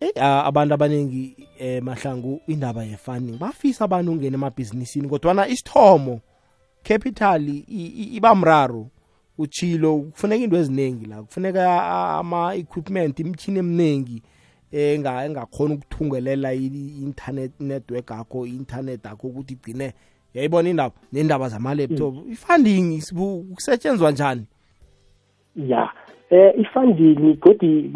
eh 0.00 0.22
abantu 0.22 0.74
abaningi 0.74 1.36
eh 1.58 1.82
mahlangu 1.82 2.40
indaba 2.46 2.84
ye-funding 2.84 3.38
bafisa 3.38 3.84
abantu 3.84 4.12
ungena 4.12 4.34
emabhizinisini 4.34 5.08
kodwana 5.08 5.48
isithomo 5.48 6.20
capital 6.82 7.48
iba 7.68 8.34
mraro 8.34 8.90
uchilo 9.38 9.98
kufuneka 9.98 10.44
into 10.44 10.56
eziningi 10.56 11.06
la 11.06 11.22
kufuneka 11.22 11.82
ama-equipment 12.18 13.20
imithini 13.20 13.58
eminingi 13.58 14.22
engakhona 14.76 15.74
ukuthungelela 15.74 16.54
i-internet 16.54 17.52
network 17.60 18.10
akho 18.10 18.46
i-internet 18.46 19.06
akho 19.06 19.28
ukuthi 19.28 19.54
igcine 19.54 19.92
yayibona 20.34 20.68
indaba 20.68 20.94
nendaba 21.12 21.48
zama-laptop. 21.48 22.14
Mm. 22.14 22.32
i-funding 22.32 23.02
kusetshenzwa 23.54 24.10
njani? 24.10 24.44
Ya 25.56 25.90
eh 26.30 26.52
i-funding 26.58 27.36
godi 27.40 27.90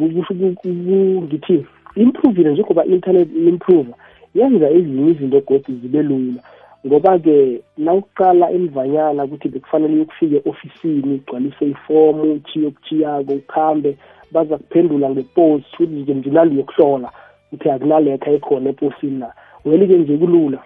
ngithi 1.23 1.67
improvile 1.97 2.53
njengoba 2.53 2.85
i-internet 2.85 3.29
improve 3.35 3.95
yenza 4.35 4.71
ezinye 4.71 5.11
izinto 5.11 5.41
godi 5.41 5.73
zibe 5.83 6.03
lula. 6.03 6.43
Ngoba-ke 6.87 7.63
nawuqala 7.79 8.51
emvanyana 8.51 9.25
ukuthi 9.25 9.49
bekufanele 9.49 9.95
uyokufika 9.95 10.37
e-ofisini 10.37 11.15
ugcwalise 11.15 11.65
ifomu 11.67 12.33
uchiye 12.33 12.67
okuchiyako 12.67 13.33
ukhambe 13.33 13.97
baza 14.33 14.59
kuphendula 14.59 15.11
ngeposi 15.11 15.65
futhi 15.77 15.93
nje 15.93 16.15
mjinandi 16.15 16.59
yokuhlola 16.59 17.09
ukuthi 17.47 17.71
akunaletha 17.71 18.31
ekhona 18.31 18.71
eposini 18.71 19.19
na 19.19 19.33
well-ke 19.65 19.99
nje 19.99 20.17
kulula 20.17 20.59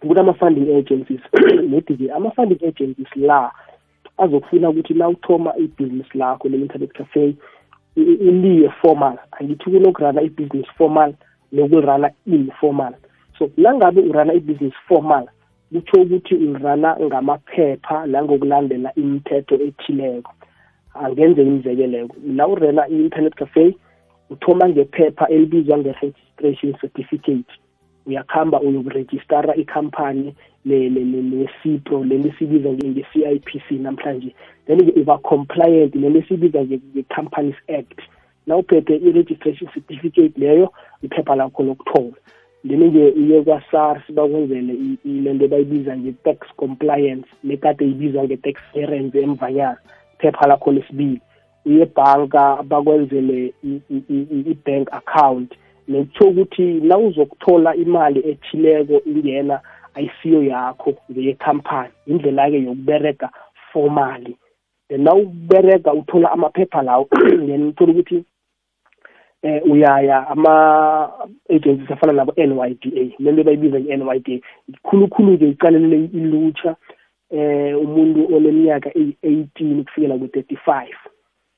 kunama-funding 0.00 0.76
agencies 0.78 1.20
nedi-ke 1.70 2.12
ama-funding 2.12 2.62
agencies 2.68 3.16
la 3.16 3.52
azokufuna 4.18 4.68
ukuthi 4.68 4.94
na 4.94 5.08
uthoma 5.08 5.56
ibhizinisi 5.56 6.18
lakho 6.18 6.48
le-internet 6.48 6.92
cafe 6.92 7.34
uliye 7.96 8.68
formal 8.70 9.18
angithi 9.30 9.70
kunokurana 9.70 10.22
ibhizinisi 10.22 10.70
formal 10.78 11.14
nokulirana 11.52 12.10
informal 12.26 12.94
so 13.38 13.50
nangabe 13.56 14.00
urana 14.00 14.34
ibhizinisi 14.34 14.76
formal 14.88 15.26
kutsho 15.74 16.02
ukuthi 16.02 16.34
ulirana 16.34 16.96
ngamaphepha 17.02 18.06
nangokulandela 18.06 18.94
imithetho 18.94 19.54
ethileko. 19.54 20.32
Angenze 20.94 21.42
imzekeleko 21.42 22.16
la 22.36 22.48
urena 22.48 22.88
i-internet 22.88 23.34
cafe 23.34 23.74
uthoma 24.30 24.68
ngephepha 24.68 25.28
elibizwa 25.28 25.78
nge-registration 25.78 26.74
certificate. 26.80 27.52
Uyakhamba 28.06 28.60
uyokurejistara 28.60 29.56
ikhampani 29.56 30.34
lesipro 30.64 32.04
leli 32.04 32.32
sibiza 32.38 32.68
nge-c 32.68 33.26
i 33.26 33.38
p 33.38 33.62
c 33.68 33.74
namhlanje. 33.74 34.34
Then-ke 34.66 35.00
uba 35.00 35.18
compliant 35.18 35.94
leli 35.94 36.22
sibiza 36.22 36.64
nge-companies 36.64 37.56
act. 37.68 38.00
Na 38.46 38.56
uphethe 38.56 38.96
i-registration 38.96 39.70
certificate 39.74 40.40
leyo 40.40 40.72
iphepha 41.02 41.34
lakho 41.34 41.62
lokuthola 41.62 42.16
then-ke 42.64 43.12
uye 43.20 43.42
kwa-sars 43.42 44.02
bakwenzele 44.12 44.74
lento 45.04 45.48
bayibiza 45.48 45.96
nge-tax 45.96 46.38
compliance 46.56 47.28
nekade 47.44 47.84
ibizwa 47.84 48.24
nge-tax 48.24 48.56
clearance 48.72 49.20
emvanyana 49.20 49.76
iphepha 50.14 50.46
lakho 50.46 50.72
lesibili. 50.72 51.20
Uye 51.66 51.82
ebhanka 51.82 52.62
bakwenzele 52.62 53.52
i-bank 54.50 54.88
account 54.92 55.52
nekutsho 55.88 56.24
ukuthi 56.28 56.62
na 56.62 56.98
uzokuthola 56.98 57.76
imali 57.76 58.20
ethileko 58.30 59.00
ingena 59.06 59.60
ayisiyo 59.94 60.42
yakho 60.42 60.94
ngeyekhampani 61.10 61.92
indlela-ke 62.06 62.62
yokubereka 62.62 63.30
formally. 63.72 64.36
Then 64.88 65.02
na 65.04 65.14
ukubereka 65.14 65.92
uthola 65.92 66.32
amaphepha 66.32 66.82
lawo 66.82 67.08
then 67.46 67.62
uthola 67.68 67.92
ukuthi 67.92 68.24
eh 69.44 69.60
uyaya 69.70 70.28
ama-agencies 70.28 71.90
afana 71.90 72.12
nabo-n 72.12 72.52
y 72.58 72.74
d 72.80 72.84
a 72.96 73.22
lento 73.22 73.44
bayibiza 73.44 73.80
nge-n 73.80 74.02
y 74.08 74.18
d 74.24 74.28
a 74.40 74.40
khulukhulu-ke 74.88 75.48
iqalelele 75.52 76.08
ilutsha 76.16 76.76
eh 77.30 77.76
umuntu 77.76 78.24
oneminyaka 78.36 78.88
eyi-18 78.96 79.84
kufikela 79.84 80.16
ku-35 80.16 80.68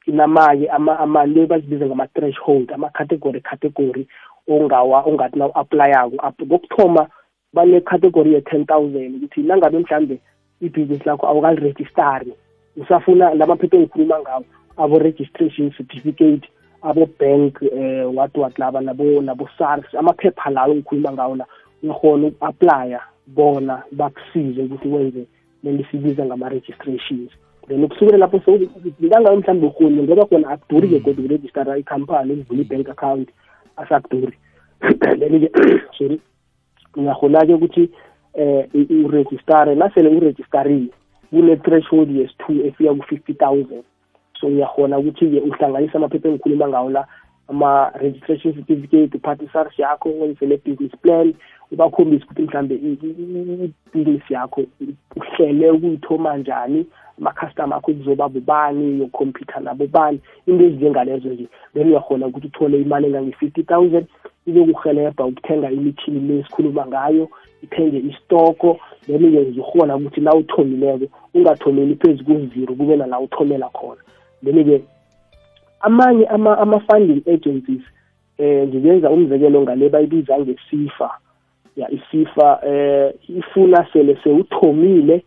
inamake 0.06 0.66
ama-le 0.68 1.46
bazibiza 1.46 1.86
ngama-threshold 1.86 2.72
ama-category 2.72 3.40
category 3.40 4.06
ongawa 4.48 5.06
ongathi 5.06 5.38
na 5.38 5.46
u-aplayako 5.46 6.16
kokuthoma 6.50 7.06
bane-category 7.54 8.34
ye-ten 8.34 8.66
thousand 8.66 9.14
ukuthi 9.16 9.42
nangabe 9.42 9.78
mhlambe 9.78 10.18
ibhizinisi 10.60 11.06
lakho 11.06 11.26
awukalirejistari 11.26 12.32
usafuna 12.76 13.34
lamaphepha 13.34 13.76
engikhuluma 13.76 14.20
ngawo 14.20 14.44
abo-registration 14.76 15.70
certificate 15.70 16.48
abo-bank 16.82 17.62
eh 17.62 18.16
wathi 18.16 18.40
watlaba 18.40 18.80
nabo 18.80 19.22
nabo-sars 19.22 19.94
amaphepha 19.94 20.50
lawo 20.50 20.72
engikhuluma 20.72 21.12
ngawo 21.12 21.36
la 21.36 21.46
uyakhona 21.82 22.26
uku-aplya 22.26 23.00
bona 23.26 23.82
bakusize 23.92 24.62
ukuthi 24.62 24.88
wenze 24.88 25.26
lelisibiza 25.62 26.26
ngama-registrations 26.26 27.30
then 27.68 27.84
ukusukela 27.84 28.18
lapho 28.18 28.40
ngangayo 29.04 29.36
mhlawumbe 29.36 29.66
urhuni 29.66 30.02
ngoba 30.02 30.26
khona 30.26 30.48
akuduri-ke 30.48 31.00
kodwa 31.00 31.24
ukurejistara 31.24 31.78
ikhampani 31.78 32.32
ukuvula 32.32 32.62
i-bank 32.62 32.88
account 32.88 33.28
asakuduri 33.76 34.38
then-ke 35.18 35.50
sorry 35.98 36.20
uyakhona-ke 36.96 37.54
ukuthi 37.54 37.90
eh 38.34 38.66
urejistare 39.04 39.74
nasele 39.74 40.08
urejistarile 40.08 40.90
kune-threshold 41.30 42.10
yes-two 42.10 42.66
efika 42.66 42.94
ku-fifty 42.94 43.34
thousand 43.34 43.84
so 44.46 44.52
uyakhona 44.52 44.98
ukuthi-ke 44.98 45.40
uhlanganisa 45.40 45.98
amaphepha 45.98 46.28
engikhuluma 46.28 46.68
ngawo 46.68 46.90
la 46.90 47.06
ama-registration 47.48 48.54
certificate 48.54 49.14
uphathe 49.14 49.44
isars 49.44 49.78
yakho 49.78 50.08
wenze 50.08 50.46
ne-business 50.46 50.92
plan 51.02 51.34
ubakhombise 51.72 52.24
ukuthi 52.24 52.42
mhlambe 52.42 52.74
ibhizinisi 52.74 54.34
yakho 54.34 54.64
uhlele 55.16 55.70
ukuyithoma 55.70 56.36
njani 56.36 56.86
ama-customer 57.18 57.78
akho 57.78 57.92
kuzoba 57.92 58.28
bubani 58.28 59.00
yokhompyutha 59.00 59.60
nabo 59.60 59.86
bani 59.86 60.20
into 60.46 60.64
ezinjengalezo 60.64 61.28
nje. 61.28 61.48
Then 61.74 61.88
uyakhona 61.88 62.26
ukuthi 62.26 62.46
uthole 62.46 62.80
imali 62.82 63.06
engange-fifty 63.06 63.62
thousand 63.62 64.06
izokuhelebha 64.46 65.24
ukuthenga 65.24 65.70
imithini 65.70 66.20
le 66.20 66.38
esikhuluma 66.38 66.86
ngayo 66.86 67.28
ithenge 67.62 67.98
istoko 67.98 68.78
then-ke 69.06 69.38
uzokhona 69.38 69.96
ukuthi 69.96 70.20
la 70.20 70.34
uthomileko 70.34 71.06
ungathomeli 71.34 71.94
phezu 71.94 72.24
ku-zero 72.24 72.74
kube 72.74 72.96
nala 72.96 73.20
uthomela 73.20 73.68
khona. 73.68 74.00
Then-ke 74.44 74.82
amanye 75.80 76.26
ama-funding 76.26 77.22
agencies 77.26 77.82
eh 78.38 78.68
ngiyenza 78.68 79.10
umzekelo 79.10 79.62
ngale 79.62 79.88
bayibiza 79.88 80.38
ngesifa 80.40 81.10
ya 81.76 81.90
isifa 81.90 82.60
eh 82.66 83.14
ifuna 83.28 83.86
sele 83.92 84.18
sewuthomile 84.24 85.22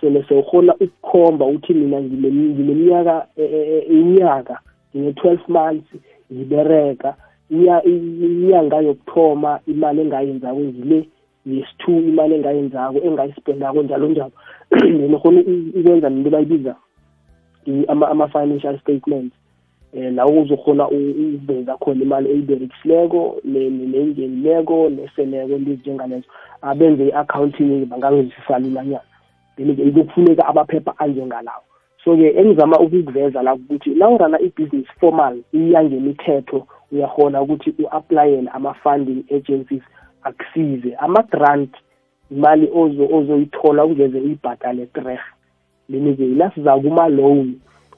sele 0.00 0.24
sewukhona 0.28 0.74
ukukhomba 0.74 1.44
ukuthi 1.46 1.74
mina 1.74 2.00
ngineminyaka 2.00 3.26
inyaka 3.88 4.60
ngine-12 4.96 5.38
months 5.48 5.90
ngibereka 6.32 7.14
inyanga 7.50 8.76
yokuthoma 8.76 9.60
imali 9.66 10.00
engayenzako 10.00 10.60
ngile 10.60 11.08
yes-two 11.46 11.98
imali 11.98 12.34
engayenzako 12.34 12.98
engayispendako 12.98 13.82
njalo 13.82 14.08
njalo. 14.08 14.32
Then 14.70 15.18
khona 15.18 15.40
ukwenza 15.74 16.10
nento 16.10 16.30
bayibiza 16.30 16.76
ama-financial 17.88 18.78
statements 18.80 19.34
eh 19.94 20.12
la 20.12 20.26
uzokhona 20.26 20.88
ukuveza 20.88 21.76
khona 21.76 22.02
imali 22.02 22.30
eyiberekisileko 22.30 23.36
nengenileko 23.44 24.90
neseleko 24.90 25.56
into 25.56 25.70
ezinjengalezo 25.72 26.28
abenze 26.62 27.08
i-accounting 27.08 27.86
bangangizisa 27.86 28.58
lulanyana 28.58 29.10
then-ke 29.56 29.82
izokufuneka 29.82 30.46
amaphepha 30.46 30.98
anjengalawo 30.98 31.64
so-ke 32.04 32.34
engizama 32.40 32.78
ukukuveza 32.78 33.42
la 33.42 33.54
ukuthi 33.54 33.94
la 33.94 34.08
urana 34.08 34.40
i-business 34.40 34.86
formal 35.00 35.36
iya 35.52 35.84
ngemithetho 35.84 36.66
uyakhona 36.92 37.42
ukuthi 37.42 37.74
u-aplayele 37.78 38.50
ama-funding 38.50 39.24
agencies 39.30 39.82
akusize. 40.22 40.94
Ama-grant 40.98 41.74
imali 42.30 42.70
ozoyithola 43.12 43.84
ungeze 43.84 44.18
uyibhadale 44.18 44.86
treh 44.86 45.20
then-ke 45.92 46.24
ila 46.24 46.50
siza 46.50 46.78
kuma-loan 46.78 47.54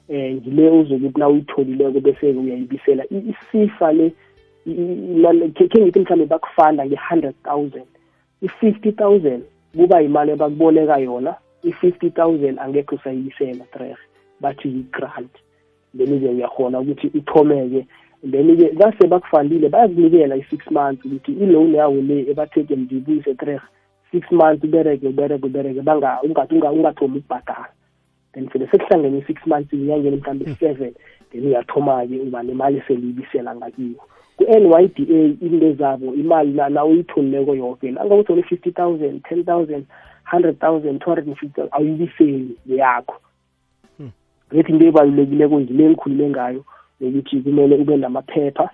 eh 0.09 0.35
ngile 0.35 0.69
uzokuthi 0.69 1.19
na 1.19 1.29
uyitholileko 1.29 1.99
bese 1.99 2.31
uyayibisela. 2.31 3.03
Isifa 3.09 3.93
le 3.93 4.11
khe 4.65 5.81
ngithi 5.81 5.99
mhlawumbe 5.99 6.25
bakufanda 6.25 6.85
nge-hundred 6.85 7.35
thousand. 7.43 7.87
I-fifty 8.41 8.91
thousand 8.91 9.43
kuba 9.75 10.01
yimali 10.01 10.31
abakuboleka 10.31 10.97
yona 10.97 11.35
i-fifty 11.63 12.09
thousand 12.09 12.59
angekho 12.59 12.95
usayibisela 12.95 13.65
treh 13.71 13.97
bathi 14.41 14.67
yi-grant. 14.67 15.33
Then-ke 15.97 16.29
uyakhona 16.29 16.79
ukuthi 16.79 17.07
uthomeke. 17.07 17.85
Then-ke 18.23 18.75
base 18.77 19.07
bakufandile 19.07 19.69
bayakunikela 19.69 20.35
i-six 20.35 20.71
months 20.71 21.05
ukuthi 21.05 21.31
i-loan 21.31 21.73
yawo 21.73 22.01
le 22.01 22.29
ebatheke 22.29 22.75
mndibuyise 22.75 23.33
treh 23.35 23.61
six 24.11 24.31
months 24.31 24.63
ubereke 24.63 25.07
ubereke 25.07 25.45
ubereke 25.45 25.79
ungathomi 26.23 27.17
ukubhadala. 27.19 27.74
Then 28.35 28.49
sele 28.53 28.67
sekuhlangene 28.67 29.17
i-six 29.17 29.47
months 29.47 29.73
inyangeni 29.73 30.17
mhlawumbe 30.17 30.55
seven 30.59 30.93
then 31.31 31.45
uyathoma-ke 31.47 32.19
uba 32.19 32.43
nemali 32.43 32.83
seliyibisela 32.87 33.55
ngakiwo 33.55 34.03
ku-n 34.37 34.65
y 34.67 34.87
d 34.87 34.97
a 35.09 35.45
into 35.45 35.73
zabo 35.73 36.13
imali 36.13 36.51
na 36.53 36.85
uyitholileko 36.85 37.55
yoke 37.55 37.89
angawuthole 37.89 38.41
i-fifty 38.41 38.71
thousand 38.71 39.23
ten 39.23 39.43
thousand 39.43 39.85
hundred 40.23 40.59
thousand 40.59 40.99
two 40.99 41.09
hundred 41.09 41.27
and 41.27 41.37
fifty 41.37 41.61
awuyibiseli 41.71 42.57
yakho 42.67 43.15
ngethi 44.53 44.71
into 44.71 44.85
ebalulekileko 44.87 45.59
ngile 45.59 45.83
engikhulume 45.85 46.29
ngayo 46.29 46.63
yokuthi 46.99 47.41
kumele 47.41 47.75
ube 47.75 47.97
namaphepha 47.97 48.69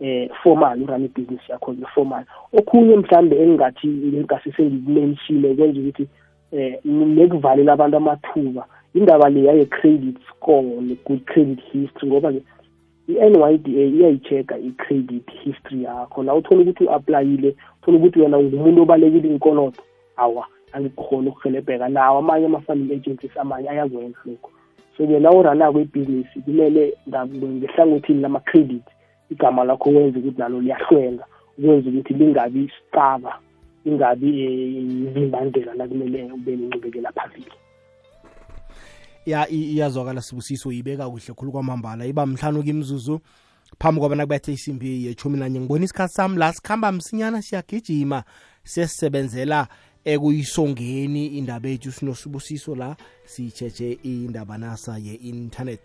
eh 0.00 0.30
formal 0.42 0.82
urun 0.82 1.04
ibhizinisi 1.04 1.52
yakho 1.52 1.72
nge-formal 1.72 2.24
okhunye 2.58 2.96
mhlambe 2.96 3.42
engingathi 3.42 3.88
ngingasise 3.88 4.62
ngikumenshile 4.62 5.54
kwenza 5.54 5.80
ukuthi 5.80 6.08
eh 6.52 6.78
nekuvalela 6.84 7.72
abantu 7.72 7.96
amathuba 7.96 8.66
indaba 8.94 9.28
le 9.28 9.42
yaye-credit 9.44 10.16
score 10.28 10.80
ne-good 10.80 11.24
credit 11.24 11.60
history 11.72 12.08
ngoba-ke 12.08 12.42
i-NYDA 13.08 13.70
iyayi-check-a 13.70 14.58
i-credit 14.58 15.30
history 15.44 15.82
yakho. 15.82 16.22
La 16.22 16.34
uthola 16.34 16.60
ukuthi 16.60 16.84
u-aplayile 16.84 17.56
uthola 17.82 17.98
ukuthi 17.98 18.20
wena 18.20 18.38
ngumuntu 18.38 18.82
obalekile 18.82 19.28
inkoloto 19.28 19.82
awa 20.16 20.46
angikhona 20.72 21.30
ukuhelebheka 21.30 21.88
nawo 21.88 22.18
amanye 22.18 22.46
ama-funding 22.46 22.92
agencies 22.94 23.36
amanye 23.36 23.70
ayakwenza 23.70 24.18
lokho. 24.26 24.50
So-ke 24.96 25.18
la 25.20 25.30
uranako 25.30 25.80
ibhizinisi 25.80 26.40
kumele 26.40 26.94
ngehlangothini 27.08 28.20
lama-credit 28.20 28.82
igama 29.30 29.64
lakho 29.64 29.90
wenza 29.90 30.18
ukuthi 30.18 30.38
nalo 30.38 30.60
liyahlwenga 30.60 31.24
ukwenza 31.58 31.90
ukuthi 31.90 32.14
lingabi 32.14 32.70
sicaba 32.76 33.38
ingabi 33.84 34.28
izimbandela 35.06 35.74
nakumele 35.74 36.32
ube 36.32 36.56
nencubekela 36.56 37.12
phambili 37.12 37.52
iyazwakala 39.50 40.22
sibusiso 40.22 40.68
uyibeka 40.68 41.10
kuhle 41.10 41.34
khulu 41.34 41.52
kwamambala. 41.52 42.06
Iba 42.06 42.26
mhlanu 42.26 42.62
kimzuzu 42.62 43.20
phambi 43.78 44.00
kwabana 44.00 44.26
kubethe 44.26 44.52
isimbi 44.52 45.06
yechumi 45.06 45.38
nanye 45.38 45.60
ngibona 45.60 45.84
isikhathi 45.84 46.14
sami 46.14 46.36
la 46.36 46.52
sikhamba 46.52 46.92
msinyana 46.92 47.42
siyagijima 47.42 48.24
sesisebenzela 48.64 49.68
ekuyisongeni 50.04 51.26
indaba 51.26 51.68
ethu 51.68 51.92
sinosibusiso 51.92 52.74
la 52.74 52.96
siyitsheje 53.24 53.98
indaba 54.02 54.58
nasa 54.58 54.98
ye-internet. 54.98 55.80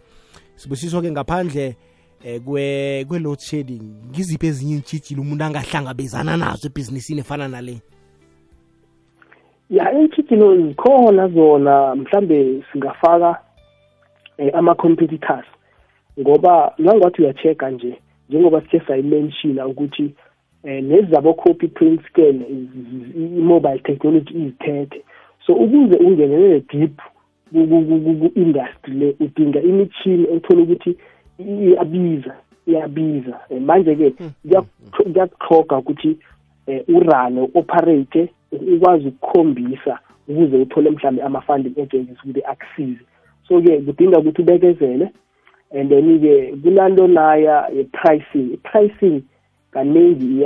Sibusiso-ke 0.55 1.11
ngaphandle 1.11 1.75
eh, 2.23 2.41
kwe 2.41 3.05
kwe-load 3.05 3.39
shedding 3.39 3.83
ngiziphi 4.09 4.47
ezinye 4.47 4.75
intshijilo 4.75 5.21
umuntu 5.21 5.43
angahlangabezana 5.43 6.37
nazo 6.37 6.67
ebhizinisini 6.67 7.19
efana 7.19 7.47
nale? 7.47 7.81
Ya 9.73 9.93
iintshijilo 9.93 10.57
zikhona 10.57 11.27
zona 11.27 11.95
mhlambe 11.95 12.63
singafaka 12.71 13.39
eh, 14.37 14.51
ama-competitors 14.53 15.45
ngoba 16.19 16.73
nangathi 16.77 17.21
uya-check-a 17.21 17.69
nje 17.69 17.97
njengoba 18.29 18.61
sithe 18.61 18.81
sayimenshina 18.87 19.67
ukuthi 19.67 20.13
eh 20.63 20.83
lezi 20.83 21.11
zabo 21.11 21.33
copy 21.33 21.67
print 21.67 22.01
scan 22.09 22.41
i-mobile 23.15 23.79
technology 23.79 24.33
izithethe. 24.33 25.01
So 25.45 25.53
ukuze 25.53 25.97
ungenelele 25.97 26.63
deep 26.73 27.01
ku-industry 27.51 28.93
le 28.93 29.15
udinga 29.19 29.61
imithini 29.61 30.27
ethola 30.33 30.61
ukuthi 30.61 30.97
iyabiza 31.39 32.35
iyabiza. 32.67 33.39
Manje-ke 33.59 34.13
kuyakuthoga 34.91 35.77
ukuthi 35.77 36.17
urane 36.87 37.41
u-operate 37.41 38.29
ukwazi 38.75 39.07
ukukhombisa 39.07 39.99
ukuze 40.27 40.57
uthole 40.57 40.89
mhlawumbe 40.89 41.23
ama-funding 41.23 41.81
agencies 41.81 42.17
ukuthi 42.23 42.43
akusize. 42.43 43.05
So-ke 43.47 43.81
kudinga 43.81 44.19
ukuthi 44.19 44.41
ubekezele 44.41 45.09
and 45.71 45.89
then-ke 45.89 46.55
kunanto 46.63 47.07
naya 47.07 47.67
ye-pricing. 47.75 48.53
I-pricing 48.53 49.23
kaningi 49.71 50.45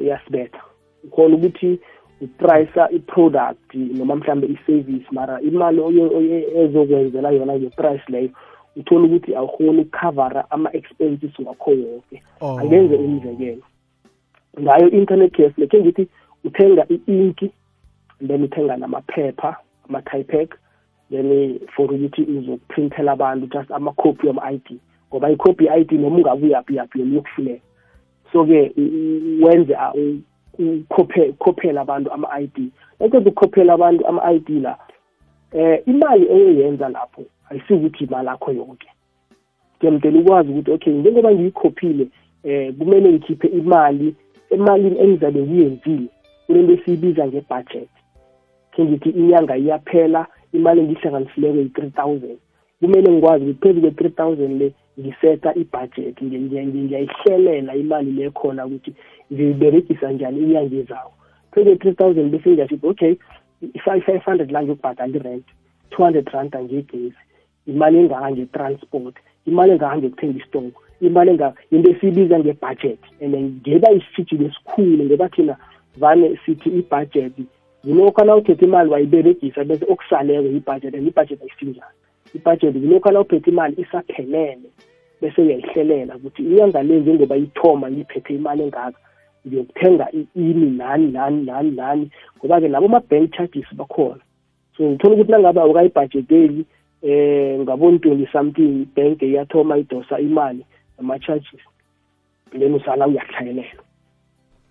iyasibetha. 0.00 0.60
Ukhona 1.04 1.34
ukuthi 1.36 1.78
uprice 2.20 2.80
i-product 2.90 3.74
noma 3.74 4.16
mhlambe 4.16 4.46
i-service 4.46 5.06
mara 5.10 5.40
imali 5.40 5.80
ezokwenzela 6.56 7.30
yona 7.30 7.58
nge-price 7.58 8.04
leyo 8.08 8.30
uthola 8.76 9.04
ukuthi 9.04 9.34
awukhoni 9.34 9.80
ukukhavara 9.80 10.50
ama-expenses 10.50 11.38
wakho 11.38 11.70
wonke 11.70 12.22
angenze 12.60 12.94
umzekelo. 12.94 13.62
Ngayo 14.60 14.90
internet 14.90 15.32
cafe 15.32 15.60
lekhe 15.60 15.80
ngithi 15.80 16.08
uthenga 16.44 16.86
i-inki 16.88 17.50
then 18.26 18.44
uthenga 18.44 18.76
namaphepha 18.76 19.56
ama-typec 19.88 20.54
then 21.10 21.58
for 21.76 21.94
ukuthi 21.94 22.22
uzokuprintela 22.22 23.12
abantu 23.12 23.46
just 23.46 23.70
ama-copy 23.70 24.26
wama-i 24.26 24.58
d 24.58 24.78
ngoba 25.10 25.30
i-copy 25.30 25.68
i-i 25.68 25.84
d 25.84 25.98
noma 25.98 26.16
ungabe 26.16 26.46
uyaphi 26.46 26.76
yaphi 26.76 26.98
yona 26.98 27.12
iyokufuneka 27.12 27.62
so-ke 28.32 28.72
wenze 29.42 29.76
ukhophela 30.58 31.80
abantu 31.80 32.12
ama-i 32.12 32.46
d. 32.46 32.70
Eqeda 33.00 33.30
ukukhophela 33.30 33.72
abantu 33.74 34.06
ama-i 34.06 34.38
d 34.38 34.60
la 34.60 34.78
eh 35.52 35.82
imali 35.86 36.26
eyoyenza 36.26 36.88
lapho 36.88 37.22
ayisikuthi 37.50 38.04
imali 38.04 38.28
akho 38.28 38.52
yonke. 38.52 38.88
Kuyamdela 39.78 40.20
ukwazi 40.20 40.50
ukuthi 40.50 40.70
okay 40.70 40.92
njengoba 40.92 41.32
ngiyikhophile 41.32 42.06
eh 42.44 42.74
kumele 42.78 43.12
ngikhiphe 43.12 43.48
imali 43.48 44.14
emalini 44.50 44.98
engizabe 45.00 45.42
ngiyenzile 45.42 46.08
kunento 46.46 46.72
esiyibiza 46.72 47.26
ngebudget 47.26 47.92
khe 48.72 48.84
ngithi 48.84 49.10
inyanga 49.10 49.56
iyaphela 49.56 50.26
imali 50.52 50.80
engiyihlanganisileko 50.80 51.58
yi-three 51.58 51.90
thousand. 51.90 52.38
Kumele 52.80 53.08
ngikwazi 53.12 53.44
ukuthi 53.44 53.60
phezu 53.62 53.80
kwe-three 53.80 54.10
thousand 54.10 54.52
le 54.60 54.68
ngiseta 55.00 55.54
ibudget 55.54 56.22
ngiyayihlelela 56.22 57.74
imali 57.74 58.10
le 58.12 58.30
khona 58.30 58.66
ukuthi 58.66 58.92
ngiyiberegisa 59.32 60.12
njani 60.12 60.38
inyanga 60.40 60.76
ezawo 60.76 61.12
phezu 61.52 61.70
kwe-three 61.70 61.94
thousand 61.94 62.30
bese 62.30 62.50
ngiyashithi 62.50 62.86
okay 62.86 63.14
i-five 63.74 64.24
hundred 64.24 64.50
la 64.50 64.62
ngiyokubhadala 64.62 65.16
i-rent 65.16 65.46
two 65.90 66.02
hundred 66.04 66.28
rand 66.28 66.56
ngegezi 66.56 67.22
imali 67.66 67.98
engaka 67.98 68.30
nge-transport 68.30 69.14
imali 69.46 69.72
engaka 69.72 69.96
ngekuthenga 69.96 70.38
isitoko 70.38 70.82
imali 71.00 71.30
engaka 71.30 71.60
into 71.70 71.90
esiyibiza 71.90 72.38
nge-budget 72.38 73.00
and 73.20 73.34
ngeba 73.36 73.92
isitshijilo 73.92 74.46
esikhulu 74.46 75.04
ngoba 75.04 75.28
thina 75.28 75.56
vane 75.96 76.38
sithi 76.46 76.68
i-budget 76.68 77.32
yilokhu 77.84 78.24
na 78.24 78.36
uthethe 78.36 78.64
imali 78.64 78.90
wayiberegisa 78.90 79.64
bese 79.64 79.84
okusaleko 79.88 80.48
yi-budget 80.48 80.94
and 80.94 81.06
i-budget 81.08 81.42
ayisinjani 81.42 81.96
i-budget 82.34 82.74
yilokhu 82.76 83.12
na 83.12 83.20
uphethe 83.20 83.50
imali 83.50 83.82
isaphelele 83.82 84.68
bese 85.20 85.42
uyayihlelela 85.42 86.16
ukuthi 86.16 86.42
inyanga 86.42 86.82
le 86.82 87.00
njengoba 87.00 87.36
ithoma 87.36 87.90
ngiphethe 87.90 88.34
imali 88.34 88.62
engaka 88.62 88.98
ngiyokuthenga 89.46 90.10
ini 90.36 90.70
nani 90.70 91.12
nani 91.12 91.44
nani 91.44 91.70
nani 91.70 92.10
ngoba-ke 92.38 92.68
nabo 92.68 92.86
ama-bank 92.86 93.34
charges 93.34 93.66
bakhona. 93.74 94.22
So 94.76 94.82
ngithola 94.82 95.14
ukuthi 95.14 95.32
nangabe 95.32 95.60
awukayibhajeteli 95.60 96.64
eh 97.02 97.60
ngaboni 97.60 97.98
twenty 97.98 98.26
something 98.32 98.86
bank 98.94 99.22
iyathoma 99.22 99.78
idosa 99.78 100.18
imali 100.18 100.66
ama-charges 100.98 101.60
then 102.58 102.74
usala 102.74 103.06
uyahlayelela 103.06 103.82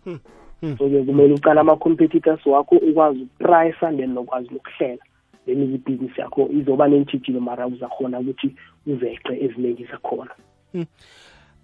hmm, 0.03 0.13
hmm. 0.13 0.40
So-ke 0.61 1.03
kumele 1.03 1.33
ucala 1.33 1.61
ama-competitors 1.61 2.45
wakho 2.45 2.75
ukwazi 2.75 3.19
ukuprice 3.21 3.97
then 3.97 4.13
nokwazi 4.13 4.49
nokuhlela 4.53 5.03
then 5.45 5.63
ibhizinisi 5.63 6.21
yakho 6.21 6.49
izoba 6.51 6.87
neentshijilo 6.87 7.39
mara 7.39 7.67
uzakhona 7.67 8.19
ukuthi 8.19 8.55
uzeqe 8.87 9.45
eziningi 9.45 9.85
zakhona. 9.85 10.31
Hmm. 10.71 10.85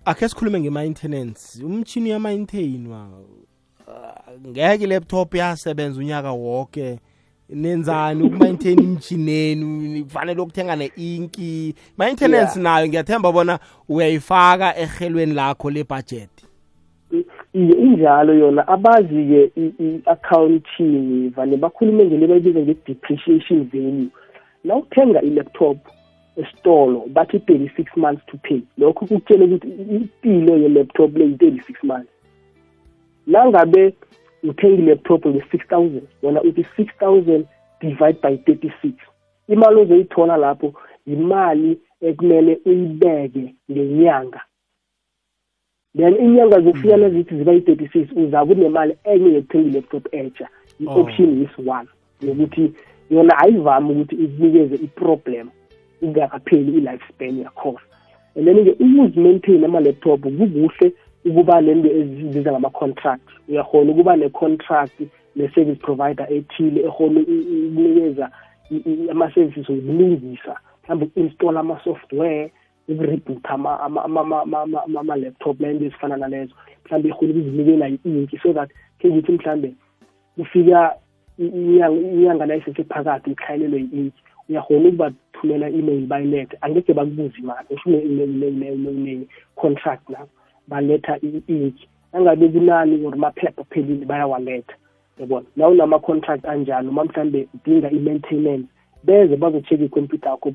akhe 0.06 0.30
sikhulume 0.30 0.60
nge-maintenance 0.60 1.64
umtshini 1.64 2.10
yama-maintain 2.10 2.88
ngeke 4.48 4.84
i-laptop 4.84 5.36
yasebenza 5.36 6.00
unyaka 6.00 6.32
wonke 6.32 7.00
nenzani 7.50 8.24
ukumaintain 8.24 8.80
imjineni 8.80 10.04
kufanele 10.04 10.42
ukuthenga 10.42 10.76
ne-inki. 10.76 11.76
Maintenance 11.98 12.60
nayo 12.60 12.88
ngiyathemba 12.88 13.32
bona 13.32 13.60
uyayifaka 13.90 14.78
ehelweni 14.78 15.34
lakho 15.34 15.70
le-budget. 15.70 16.47
Iye 17.60 17.76
injalo 17.86 18.34
yona. 18.34 18.62
Abazi-ke 18.68 19.42
i-accounting 19.86 21.32
vane 21.36 21.58
bakhulume 21.58 22.06
ngele 22.06 22.28
bayibiza 22.28 22.60
nge-depreciation 22.60 23.60
value. 23.72 24.10
Na 24.64 24.76
uthenga 24.76 25.22
i-laptop 25.22 25.78
esitolo 26.38 27.00
bathi 27.16 27.40
thirty-six 27.40 27.88
months 27.98 28.26
to 28.26 28.38
pay. 28.38 28.62
Lokho 28.78 29.06
kukutshela 29.06 29.46
ukuthi 29.46 29.68
impilo 29.68 30.58
ye-laptop 30.58 31.18
le 31.18 31.26
yi-thirty-six 31.26 31.84
months. 31.84 32.12
Nangabe 33.28 33.94
uthenga 34.44 34.82
i-laptop 34.82 35.26
nge-six 35.26 35.68
thousand 35.68 36.08
wona 36.24 36.42
uthi 36.42 36.66
six 36.76 36.88
thousand 37.00 37.46
divide 37.82 38.22
by 38.22 38.38
thirty-six. 38.38 38.96
Imali 39.50 39.82
ozoyithola 39.82 40.38
lapho 40.38 40.74
imali 41.06 41.78
ekumele 42.02 42.60
uyibeke 42.66 43.56
ngenyanga. 43.72 44.42
Then 45.98 46.16
inyanga 46.16 46.60
zokufika 46.62 46.98
nazithi 46.98 47.38
ziba 47.38 47.52
yi-thirty-six 47.52 48.12
uzabe 48.16 48.54
unemali 48.54 48.98
enye 49.04 49.34
yokuthenga 49.34 49.70
i-laptop 49.70 50.14
etsha 50.14 50.48
i-option 50.80 51.42
is 51.42 51.68
one 51.68 51.88
yokuthi 52.22 52.72
yona 53.10 53.38
ayivami 53.38 53.92
ukuthi 53.92 54.16
ikunikeze 54.16 54.76
i-problem 54.76 55.50
ingakapheli 56.02 56.78
i-life 56.78 57.04
span 57.10 57.40
yakhona. 57.40 57.80
And 58.36 58.48
then-ke 58.48 58.72
ukuzimaintain 58.72 59.66
ama-laptop 59.66 60.22
kukuhle 60.22 60.94
ukuba 61.26 61.62
lento 61.62 61.90
ezibiza 61.90 62.52
ngama-contract. 62.52 63.28
Uyakhona 63.50 63.92
ukuba 63.92 64.16
ne-contract 64.16 65.02
ne-service 65.36 65.80
provider 65.82 66.28
ethile 66.30 66.82
ekhona 66.82 67.20
ukunikeza 67.22 68.30
ama-services 69.12 69.70
okulungisa 69.70 70.56
mhlawumbe 70.84 71.06
uku-install 71.06 71.58
ama-software 71.58 72.52
ukureboota 72.88 73.50
ama-laptop 73.50 75.62
lento 75.62 75.86
ezifana 75.86 76.18
nalezo. 76.18 76.56
Mhlawumbe 76.86 77.10
ikhona 77.10 77.32
ukuzinikela 77.32 77.90
i-inki 77.90 78.38
so 78.44 78.54
that 78.54 78.70
ke 79.00 79.10
ngithi 79.10 79.32
mhlawumbe 79.32 79.74
kufika 80.38 80.96
inyanga 81.38 82.46
nayisesephakathi 82.46 83.32
ikhayelelwe 83.32 83.80
i-inki 83.80 84.22
uyakhona 84.50 84.90
ukubathumela 84.90 85.70
i-email 85.70 86.08
bayilethe 86.08 86.58
angeke 86.62 86.94
bakubuza 86.94 87.38
imali 87.38 87.68
usho 87.70 87.90
ne-contract 87.90 90.10
nabo 90.10 90.30
baletha 90.68 91.18
i-inki 91.22 91.88
nangabe 92.14 92.50
kunani 92.50 93.06
or 93.06 93.16
maphepha 93.16 93.64
phelile 93.70 94.06
bayawaletha. 94.06 94.76
Yabona? 95.20 95.46
Na 95.56 95.68
unama-contract 95.68 96.46
anjalo 96.46 96.90
uma 96.90 97.04
mhlawumbe 97.04 97.48
udinga 97.54 97.92
i-maintenance 97.92 98.68
beze 99.04 99.36
bazocheck 99.36 99.82
ikhompyutha 99.82 100.30
yakho 100.30 100.52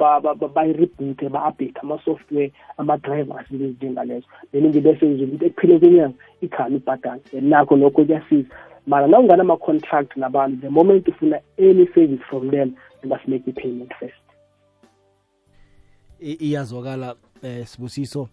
bayireboothe 0.54 1.28
ba-update 1.28 1.80
ama-software 1.82 2.50
ama-drivers 2.76 3.50
into 3.50 3.64
ezinjengalezo 3.64 4.26
then 4.52 4.66
nje 4.66 4.80
bese 4.80 5.06
uzokuthi 5.06 5.46
ekuphile 5.46 5.78
kwenyanga 5.78 6.14
ikhani 6.40 6.76
ibhadala. 6.76 7.20
And 7.32 7.48
nakho 7.48 7.76
lokho 7.76 8.04
kuyasiza. 8.04 8.48
Mara 8.86 9.06
na 9.06 9.18
unganama-contract 9.18 10.16
nabantu 10.16 10.60
the 10.60 10.68
moment 10.68 11.08
ufuna 11.08 11.40
any 11.58 11.86
service 11.94 12.22
from 12.28 12.50
them 12.50 12.74
you 13.02 13.08
must 13.08 13.28
make 13.28 13.46
i-payment 13.46 13.92
first. 14.00 14.14
Iyazwakala 16.20 17.16
eh 17.42 17.66
sibusiso. 17.66 18.28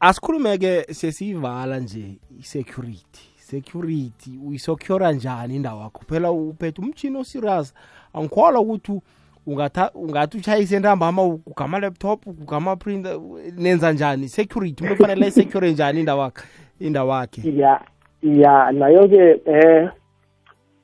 Asikhulume-ke 0.00 0.94
sesiyivala 0.94 1.80
nje 1.80 2.18
i-security. 2.38 3.30
Security 3.36 4.38
uyisecura 4.46 5.12
njani 5.12 5.56
indawo 5.56 5.82
yakho? 5.82 6.02
Phela 6.08 6.32
uphethe 6.32 6.82
umtshini 6.82 7.16
oserious 7.16 7.74
angikholwa 8.12 8.60
ukuthi 8.60 9.00
ungathi 9.46 10.36
utshayise 10.36 10.76
entambama 10.76 11.24
ugama 11.24 11.78
laptop 11.78 12.26
ugama 12.26 12.76
printer 12.76 13.20
nenza 13.58 13.92
njani? 13.92 14.28
Security 14.28 14.84
umuntu 14.84 14.96
kufanele 14.96 15.24
ayisecure 15.24 15.72
njani 15.72 16.00
indawo 16.00 16.22
yakhe 16.22 16.42
indawo 16.80 17.12
yakhe 17.12 17.56
ya 17.56 17.80
ya 18.22 18.72
nayo-ke 18.72 19.40
eh 19.46 19.90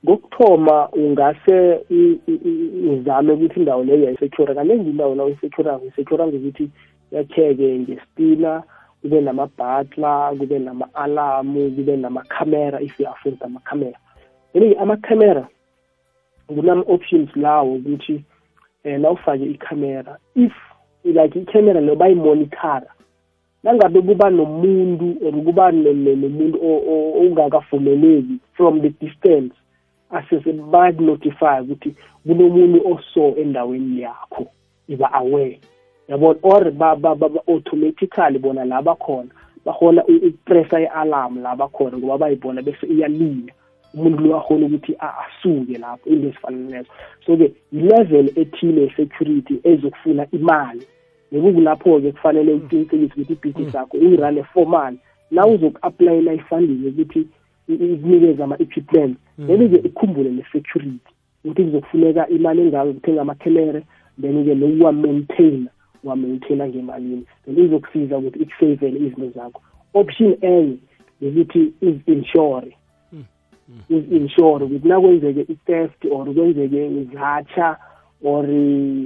kokuthoma 0.06 0.88
ungase 0.88 1.80
uzame 2.92 3.32
ukuthi 3.32 3.60
indawo 3.60 3.84
leyo 3.84 4.04
yayisecure 4.04 4.54
kaningi 4.54 4.90
indawo 4.90 5.14
na 5.14 5.24
uyisecurako 5.24 5.82
uyisecura 5.82 6.26
ngokuthi 6.26 6.70
yakheke 7.12 7.78
ngestina 7.78 8.62
kube 9.02 9.20
nama-butler 9.20 10.36
kube 10.38 10.58
nama-alamu 10.58 11.70
kube 11.70 11.96
nama-camera 11.96 12.80
if 12.80 13.00
you 13.00 13.08
afford 13.08 13.42
ama-camera. 13.42 13.98
Then 14.52 14.74
ama-camera 14.78 15.48
kunama-options 16.48 17.36
lawo 17.36 17.74
ukuthi 17.74 18.24
um 18.86 19.00
nawufake 19.02 19.44
i-camera. 19.44 20.18
If 20.34 20.52
like 21.04 21.38
i-camera 21.38 21.80
leyo 21.80 21.96
bayimonitora 21.96 22.86
nangabe 23.62 24.00
kuba 24.02 24.30
nomuntu 24.30 25.16
or 25.26 25.44
kuba 25.44 25.72
nomuntu 25.72 26.58
ongakavumeleki 27.20 28.38
from 28.54 28.80
the 28.80 28.90
distance 28.90 29.54
asese 30.10 30.52
bakunotify 30.52 31.60
ukuthi 31.60 31.94
kunomuntu 32.26 32.88
oso 32.92 33.36
endaweni 33.36 34.00
yakho 34.00 34.46
iba 34.88 35.12
aware. 35.12 35.60
Yabona 36.08 36.38
or 36.42 37.42
automatically 37.48 38.38
bona 38.38 38.64
la 38.64 38.82
bakhona 38.82 39.30
bakhona 39.64 40.04
ukupressa 40.04 40.80
i-alarm 40.80 41.42
la 41.42 41.56
bakhona 41.56 41.98
ngoba 41.98 42.18
bayibona 42.18 42.62
bese 42.62 42.86
iyalinya 42.86 43.52
umuntu 43.96 44.22
lo 44.24 44.36
akhona 44.38 44.66
ukuthi 44.66 44.92
asuke 44.98 45.78
lapho 45.78 46.10
into 46.10 46.28
ezifana 46.28 46.58
nezo 46.70 46.90
so-ke 47.26 47.52
i-level 47.72 48.26
ethile 48.36 48.82
ye-security 48.82 49.54
ezokufuna 49.64 50.26
imali 50.32 50.82
nekukulapho-ke 51.32 52.12
kufanele 52.12 52.52
uqinisekise 52.52 53.20
ukuthi 53.20 53.32
ibhizinisi 53.32 53.76
yakho 53.76 53.96
uyirane 53.96 54.42
formal 54.42 54.94
na 55.30 55.46
uzoku-aplayela 55.46 56.34
ifunding 56.34 56.88
ukuthi 56.88 57.26
ikunikeze 57.68 58.42
ama-equipment. 58.42 59.16
Then-ke 59.46 59.78
ikhumbule 59.88 60.30
ne-security 60.30 61.12
ukuthi 61.44 61.64
kuzokufuneka 61.64 62.28
imali 62.28 62.62
engako 62.62 62.92
kuthenga 62.92 63.20
amakhelere 63.22 63.82
then-ke 64.20 64.54
nokuwa-maintaina 64.54 65.70
wamaintaina 66.04 66.68
ngemalini. 66.68 67.24
Then 67.44 67.58
izokusiza 67.58 68.18
ukuthi 68.18 68.38
ikusavele 68.38 68.98
izinto 68.98 69.30
zakho. 69.30 69.60
Option 69.94 70.36
enye 70.40 70.76
ukuthi 71.22 71.72
uzi-inshore 71.82 72.76
uzi-inshore 73.90 74.64
ukuthi 74.64 74.88
nakwenzeke 74.88 75.42
i-theft 75.52 76.04
or 76.10 76.26
kwenzeke 76.34 76.86
izatsha 76.86 77.76
or 78.24 78.46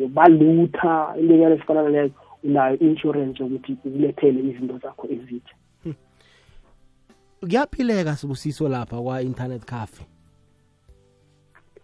balutha 0.08 1.14
intonyana 1.20 1.54
ezifana 1.54 1.82
nalezo 1.82 2.14
unayo 2.44 2.76
i-insurance 2.76 3.42
yokuthi 3.42 3.72
ukulethele 3.72 4.40
izinto 4.40 4.78
zakho 4.82 5.06
ezitsha. 5.10 5.54
Kuyaphileka 7.40 8.16
sibusiso 8.16 8.68
lapha 8.68 9.02
kwa-internet 9.02 9.64
cafe? 9.64 10.04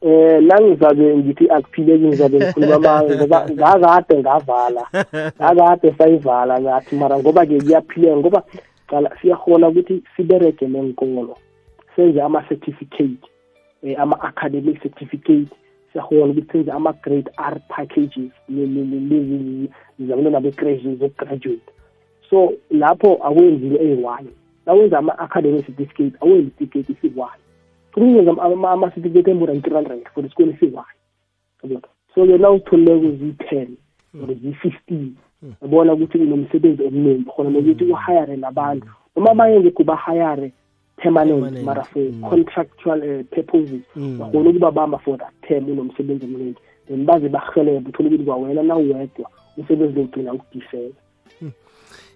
Eh 0.00 0.42
nangizabe 0.42 1.16
ngithi 1.16 1.50
akuphileki 1.50 2.06
ngizabe 2.06 2.36
ngikhuluma 2.36 2.74
amanga 2.74 3.16
ngoba 3.16 3.48
ngakade 3.50 4.18
ngavala. 4.18 4.86
Ngakade 5.40 5.94
sayivala 5.98 6.60
ngathi 6.60 6.96
mara 6.96 7.18
ngoba-ke 7.18 7.60
kuyaphileka 7.60 8.16
ngoba 8.16 8.42
qala 8.86 9.10
siyahona 9.20 9.68
ukuthi 9.68 10.02
siberege 10.16 10.66
nenkolo 10.68 11.36
senze 11.96 12.22
ama-certificate 12.22 13.26
um 13.82 13.94
ama-academic 13.98 14.82
certificate 14.82 15.48
siyahona 15.92 16.32
ukuthi 16.32 16.52
senze 16.52 16.70
ama-grade 16.72 17.30
r 17.37 17.61
packages 17.68 18.32
lezi 18.48 19.68
zabantwana 19.98 20.40
be-graduate 20.40 21.72
so 22.30 22.52
lapho 22.70 23.18
awenzi 23.22 23.66
into 23.66 23.82
eyi-one 23.82 24.28
nawenza 24.66 24.98
ama-academic 24.98 25.66
certificate 25.66 26.16
awenzi 26.20 26.46
isitifiketi 26.46 26.92
esi-one 26.92 27.40
kunikeza 27.94 28.30
ama-certificate 28.42 29.30
emura 29.30 29.54
three 29.54 29.74
hundred 29.74 30.09
for 30.14 30.26
isikole 30.26 30.50
esi-one 30.52 31.80
so-ke 32.14 32.38
na 32.38 32.50
uzitholileko 32.50 33.11
ziyi-ten 33.11 33.76
or 34.22 34.35
ziyi-fifteen 34.35 35.14
yabona 35.62 35.92
ukuthi 35.92 36.18
unomsebenzi 36.18 36.82
omningi 36.82 37.24
khona 37.24 37.50
nokuthi 37.50 37.85
uhayare 37.85 38.37
nabantu 38.37 38.88
noma 39.16 39.30
abanye 39.30 39.61
ngekho 39.61 39.85
bahayare 39.85 40.52
permanent 40.96 41.62
mara 41.62 41.85
for 41.85 42.11
contractual 42.30 42.98
uh, 42.98 43.22
purposes. 43.30 43.82
Bakhona 43.96 44.50
ukubabamba 44.50 44.98
for 45.02 45.18
that 45.18 45.32
term 45.48 45.64
unomsebenzi 45.68 46.24
omningi 46.24 46.56
then 46.88 47.04
baze 47.06 47.28
bahelebhe 47.28 47.88
uthole 47.88 48.09
ukuthi 48.09 48.24
kwawena 48.24 48.62
nawuwedwa 48.62 49.30
umsebenzi 49.56 49.98
logcina 49.98 50.32
ukudifela. 50.32 50.94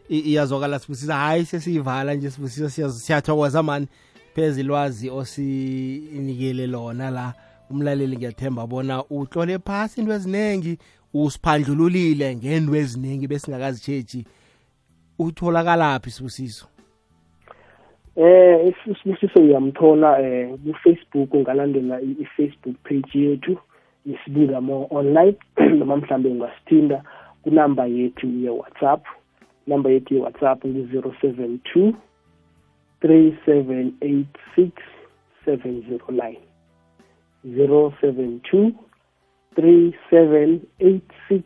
Iyazwakala 0.09 0.79
sibusisa 0.79 1.15
hayi 1.15 1.45
sesiyivala 1.45 2.15
nje 2.15 2.31
sibusisa 2.31 2.91
siyathokoza 2.91 3.63
mani. 3.63 3.87
Pheze 4.35 4.61
ilwazi 4.61 5.11
osinikele 5.11 6.67
lona 6.67 7.11
la 7.11 7.35
umlaleli 7.71 8.17
ngiyathemba 8.17 8.67
bona 8.67 9.05
uhlole 9.05 9.59
phasi 9.59 10.01
into 10.01 10.13
eziningi 10.13 10.79
usiphandlululile 11.15 12.37
ngento 12.37 12.77
eziningi 12.77 13.27
besingakazitshetshi 13.27 14.25
utholakalaphi 15.19 16.11
sibusiso 16.11 16.67
eh 18.17 18.75
isibusiso 18.91 19.41
uyamthola 19.41 20.21
eh 20.23 20.59
ku-facebook 20.65 21.35
ungalandela 21.35 22.01
i-facebook 22.01 22.77
page 22.83 23.19
yethu 23.19 23.57
isibuka 24.07 24.61
mo 24.61 24.87
online 24.91 25.37
noma 25.79 25.97
mhlambe 25.97 26.29
ungasithinda 26.29 27.03
kunamba 27.43 27.87
yethu 27.87 28.27
ye-whatsapp 28.27 29.05
namba 29.67 29.91
yethu 29.91 30.15
ye-whatsapp 30.15 30.65
ngu-zero 30.67 31.15
seven 31.21 31.59
two 31.73 31.95
three 33.01 33.39
seven 33.47 33.93
eight 34.01 34.35
six 34.57 34.73
seven 35.45 35.83
zero 35.89 36.07
nine. 36.11 36.41
zero 37.57 37.93
seven 38.01 38.41
two 38.51 38.73
three 39.55 39.95
seven 40.11 40.61
eight 40.81 41.11
six 41.29 41.45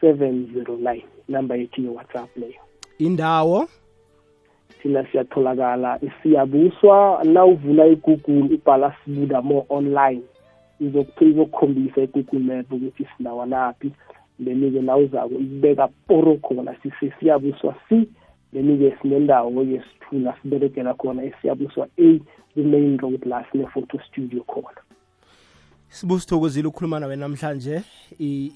seven 0.00 0.50
zero 0.54 0.76
nine 0.76 1.04
namba 1.28 1.56
yethu 1.56 1.82
ye-whatsapp 1.82 2.36
leyo. 2.36 2.60
Indawo? 2.98 3.68
Thina 4.82 5.06
siyatholakala 5.10 6.00
siyabuswa. 6.22 7.24
Na 7.24 7.44
uvula 7.44 7.86
igoogle 7.86 8.54
ubhala 8.54 8.94
sibuda 9.04 9.42
more 9.42 9.66
online. 9.68 10.22
Izokukhombisa 10.80 12.02
igoogle 12.02 12.38
map 12.38 12.72
ukuthi 12.72 13.06
sinawanaphi 13.16 13.92
then-ke 14.44 14.80
na 14.80 14.96
uzako 14.96 15.34
ikubeka 15.34 15.88
poro 16.08 16.36
khona 16.36 16.76
siyabuswa 17.20 17.74
c 17.88 18.08
then-ke 18.52 18.96
sinendawo-ke 19.02 19.82
sithula 19.82 20.34
siberekela 20.42 20.94
khona 20.94 21.22
esiyabuswa 21.22 21.88
a 21.98 22.20
ku-main 22.54 22.98
road 22.98 23.24
la 23.26 23.44
sine-photo 23.52 23.98
studio 24.08 24.42
khona. 24.42 24.80
Sibusithokozile 25.88 26.68
ukukhuluma 26.68 27.00
nawe 27.00 27.16
namhlanje 27.16 27.82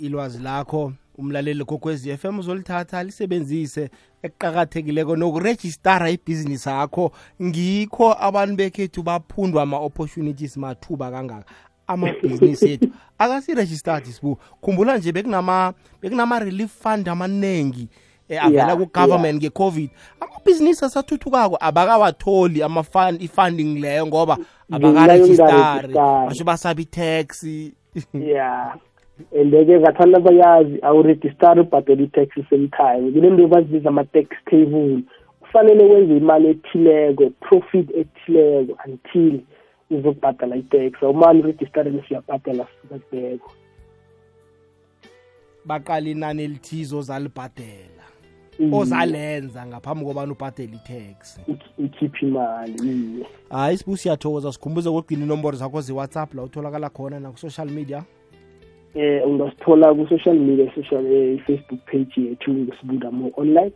ilwazi 0.01 0.43
lakho. 0.43 0.93
Umlaleli 1.19 1.65
kokwezi 1.65 2.17
FM 2.17 2.39
uzolithatha 2.39 3.03
lisebenzise 3.03 3.91
ekuqakathekileko 4.23 5.17
nokurejistara 5.17 6.11
ibhizinisi 6.11 6.69
yakho. 6.69 7.13
Ngikho 7.43 8.17
abantu 8.21 8.57
bekhethu 8.57 9.03
baphundwa 9.03 9.63
ama-opportunities 9.63 10.57
mathuba 10.57 11.11
kangaka 11.11 11.45
amabhizinisi 11.87 12.71
ethu. 12.73 12.89
Akasirejistadi 13.19 14.13
sibu 14.13 14.37
khumbula 14.63 14.99
nje 14.99 15.13
bekunama 15.13 15.73
bekunama-relief 16.03 16.71
fund 16.83 17.09
amaningi 17.09 17.89
eh, 18.29 18.45
avela 18.45 18.65
Yeah, 18.73 18.77
ku-government 18.77 19.43
nge-covid. 19.43 19.91
Amabhizinisi 20.21 20.85
asathuthukako 20.85 21.57
abakawatholi 21.61 22.63
ama-fund 22.63 23.23
i-funding 23.23 23.81
leyo 23.81 24.07
ngoba 24.07 24.39
abakarejistari 24.73 25.89
ungarejistari. 25.89 25.95
basho 25.95 26.45
basaba 26.45 26.81
i-tax. 26.81 27.45
Ya 28.15 28.77
and-ke 29.41 29.81
ngathanda 29.81 30.21
bayazi 30.21 30.79
awurejistari 30.83 31.61
ubhadela 31.61 32.03
i-tax 32.03 32.29
same 32.51 32.69
time 32.69 33.13
kule 33.13 33.31
nto 33.31 33.49
bazibiza 33.49 33.89
ama-tax 33.89 34.27
table. 34.51 35.03
Kufanele 35.41 35.85
wenze 35.85 36.17
imali 36.17 36.49
ethileko 36.49 37.31
profit 37.41 37.91
ethileko 37.97 38.79
until 38.87 39.41
uzokubhadala 39.91 40.57
i-tax. 40.57 41.03
Awumane 41.03 41.41
urejistarile 41.41 42.05
siyabhadala 42.09 42.67
sibeko 43.01 43.53
baqala 45.67 46.09
inani 46.11 46.43
elithize 46.45 46.97
ozalibhadela 46.97 48.05
Mm. 48.59 48.75
ozalenza 48.75 49.67
ngaphambi 49.67 50.05
kobana 50.05 50.33
ubhadele 50.33 50.73
i-tax. 50.77 51.41
Ikhiphe 51.79 52.27
imali 52.27 52.73
iye. 52.83 53.27
Hayi 53.51 53.79
sibu 53.79 53.97
siyathokoza 53.97 54.53
sikhumbuze 54.53 54.91
kokugcina 54.91 55.25
inomboro 55.25 55.57
zakho 55.57 55.81
ze-whatsapp 55.81 56.35
la 56.35 56.43
utholakala 56.43 56.91
khona 56.91 57.21
naku-social 57.21 57.71
media. 57.71 58.05
Eh 58.95 59.27
ungasithola 59.27 59.95
ku-social 59.95 60.39
media 60.39 60.75
social 60.75 61.07
eh, 61.07 61.35
i-facebook 61.35 61.81
page 61.87 62.21
yethu 62.21 62.53
ngesibuda 62.53 63.11
more 63.11 63.33
online. 63.37 63.73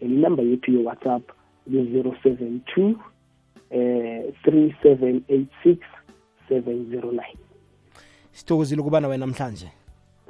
And 0.00 0.12
inamba 0.12 0.42
yethu 0.42 0.72
ye-whatsapp 0.72 1.22
ku-zero 1.64 2.14
seven 2.22 2.60
two 2.74 2.98
eh 3.70 4.32
three 4.44 4.74
seven 4.82 5.24
eight 5.28 5.48
six 5.62 5.78
seven 6.48 6.90
zero 6.90 7.10
nine. 7.10 7.38
Sithokozile 8.32 8.80
ukuba 8.80 9.00
nawe 9.00 9.16
namhlanje? 9.16 9.68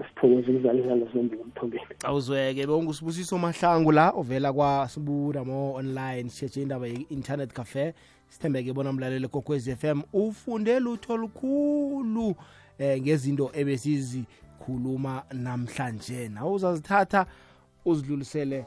Sithokoze 0.09 0.51
ukuzalizana 0.51 1.07
zombili 1.15 1.43
emthombeni. 1.43 1.85
Awuzweke 2.05 2.67
beungusibusiso 2.67 3.39
mahlangu 3.39 3.93
la 3.93 4.11
ovela 4.11 4.53
kwasibuda 4.53 5.45
mo 5.45 5.75
online. 5.75 6.29
Sitshetshe 6.29 6.63
indaba 6.63 6.87
ye-internet 6.87 7.53
cafe. 7.53 7.95
Sithembeke 8.29 8.73
bona 8.73 8.93
mlaleli 8.93 9.29
kokwez 9.29 9.69
f 9.69 9.85
m 9.85 10.03
ufunde 10.13 10.81
lutho 10.81 11.17
lukhulu 11.17 12.35
eh 12.79 13.01
ngezinto 13.03 13.51
ebesizikhuluma 13.55 15.25
namhlanje. 15.33 16.29
Nawe 16.29 16.53
uzazithatha 16.53 17.27
uzidlulisele 17.85 18.67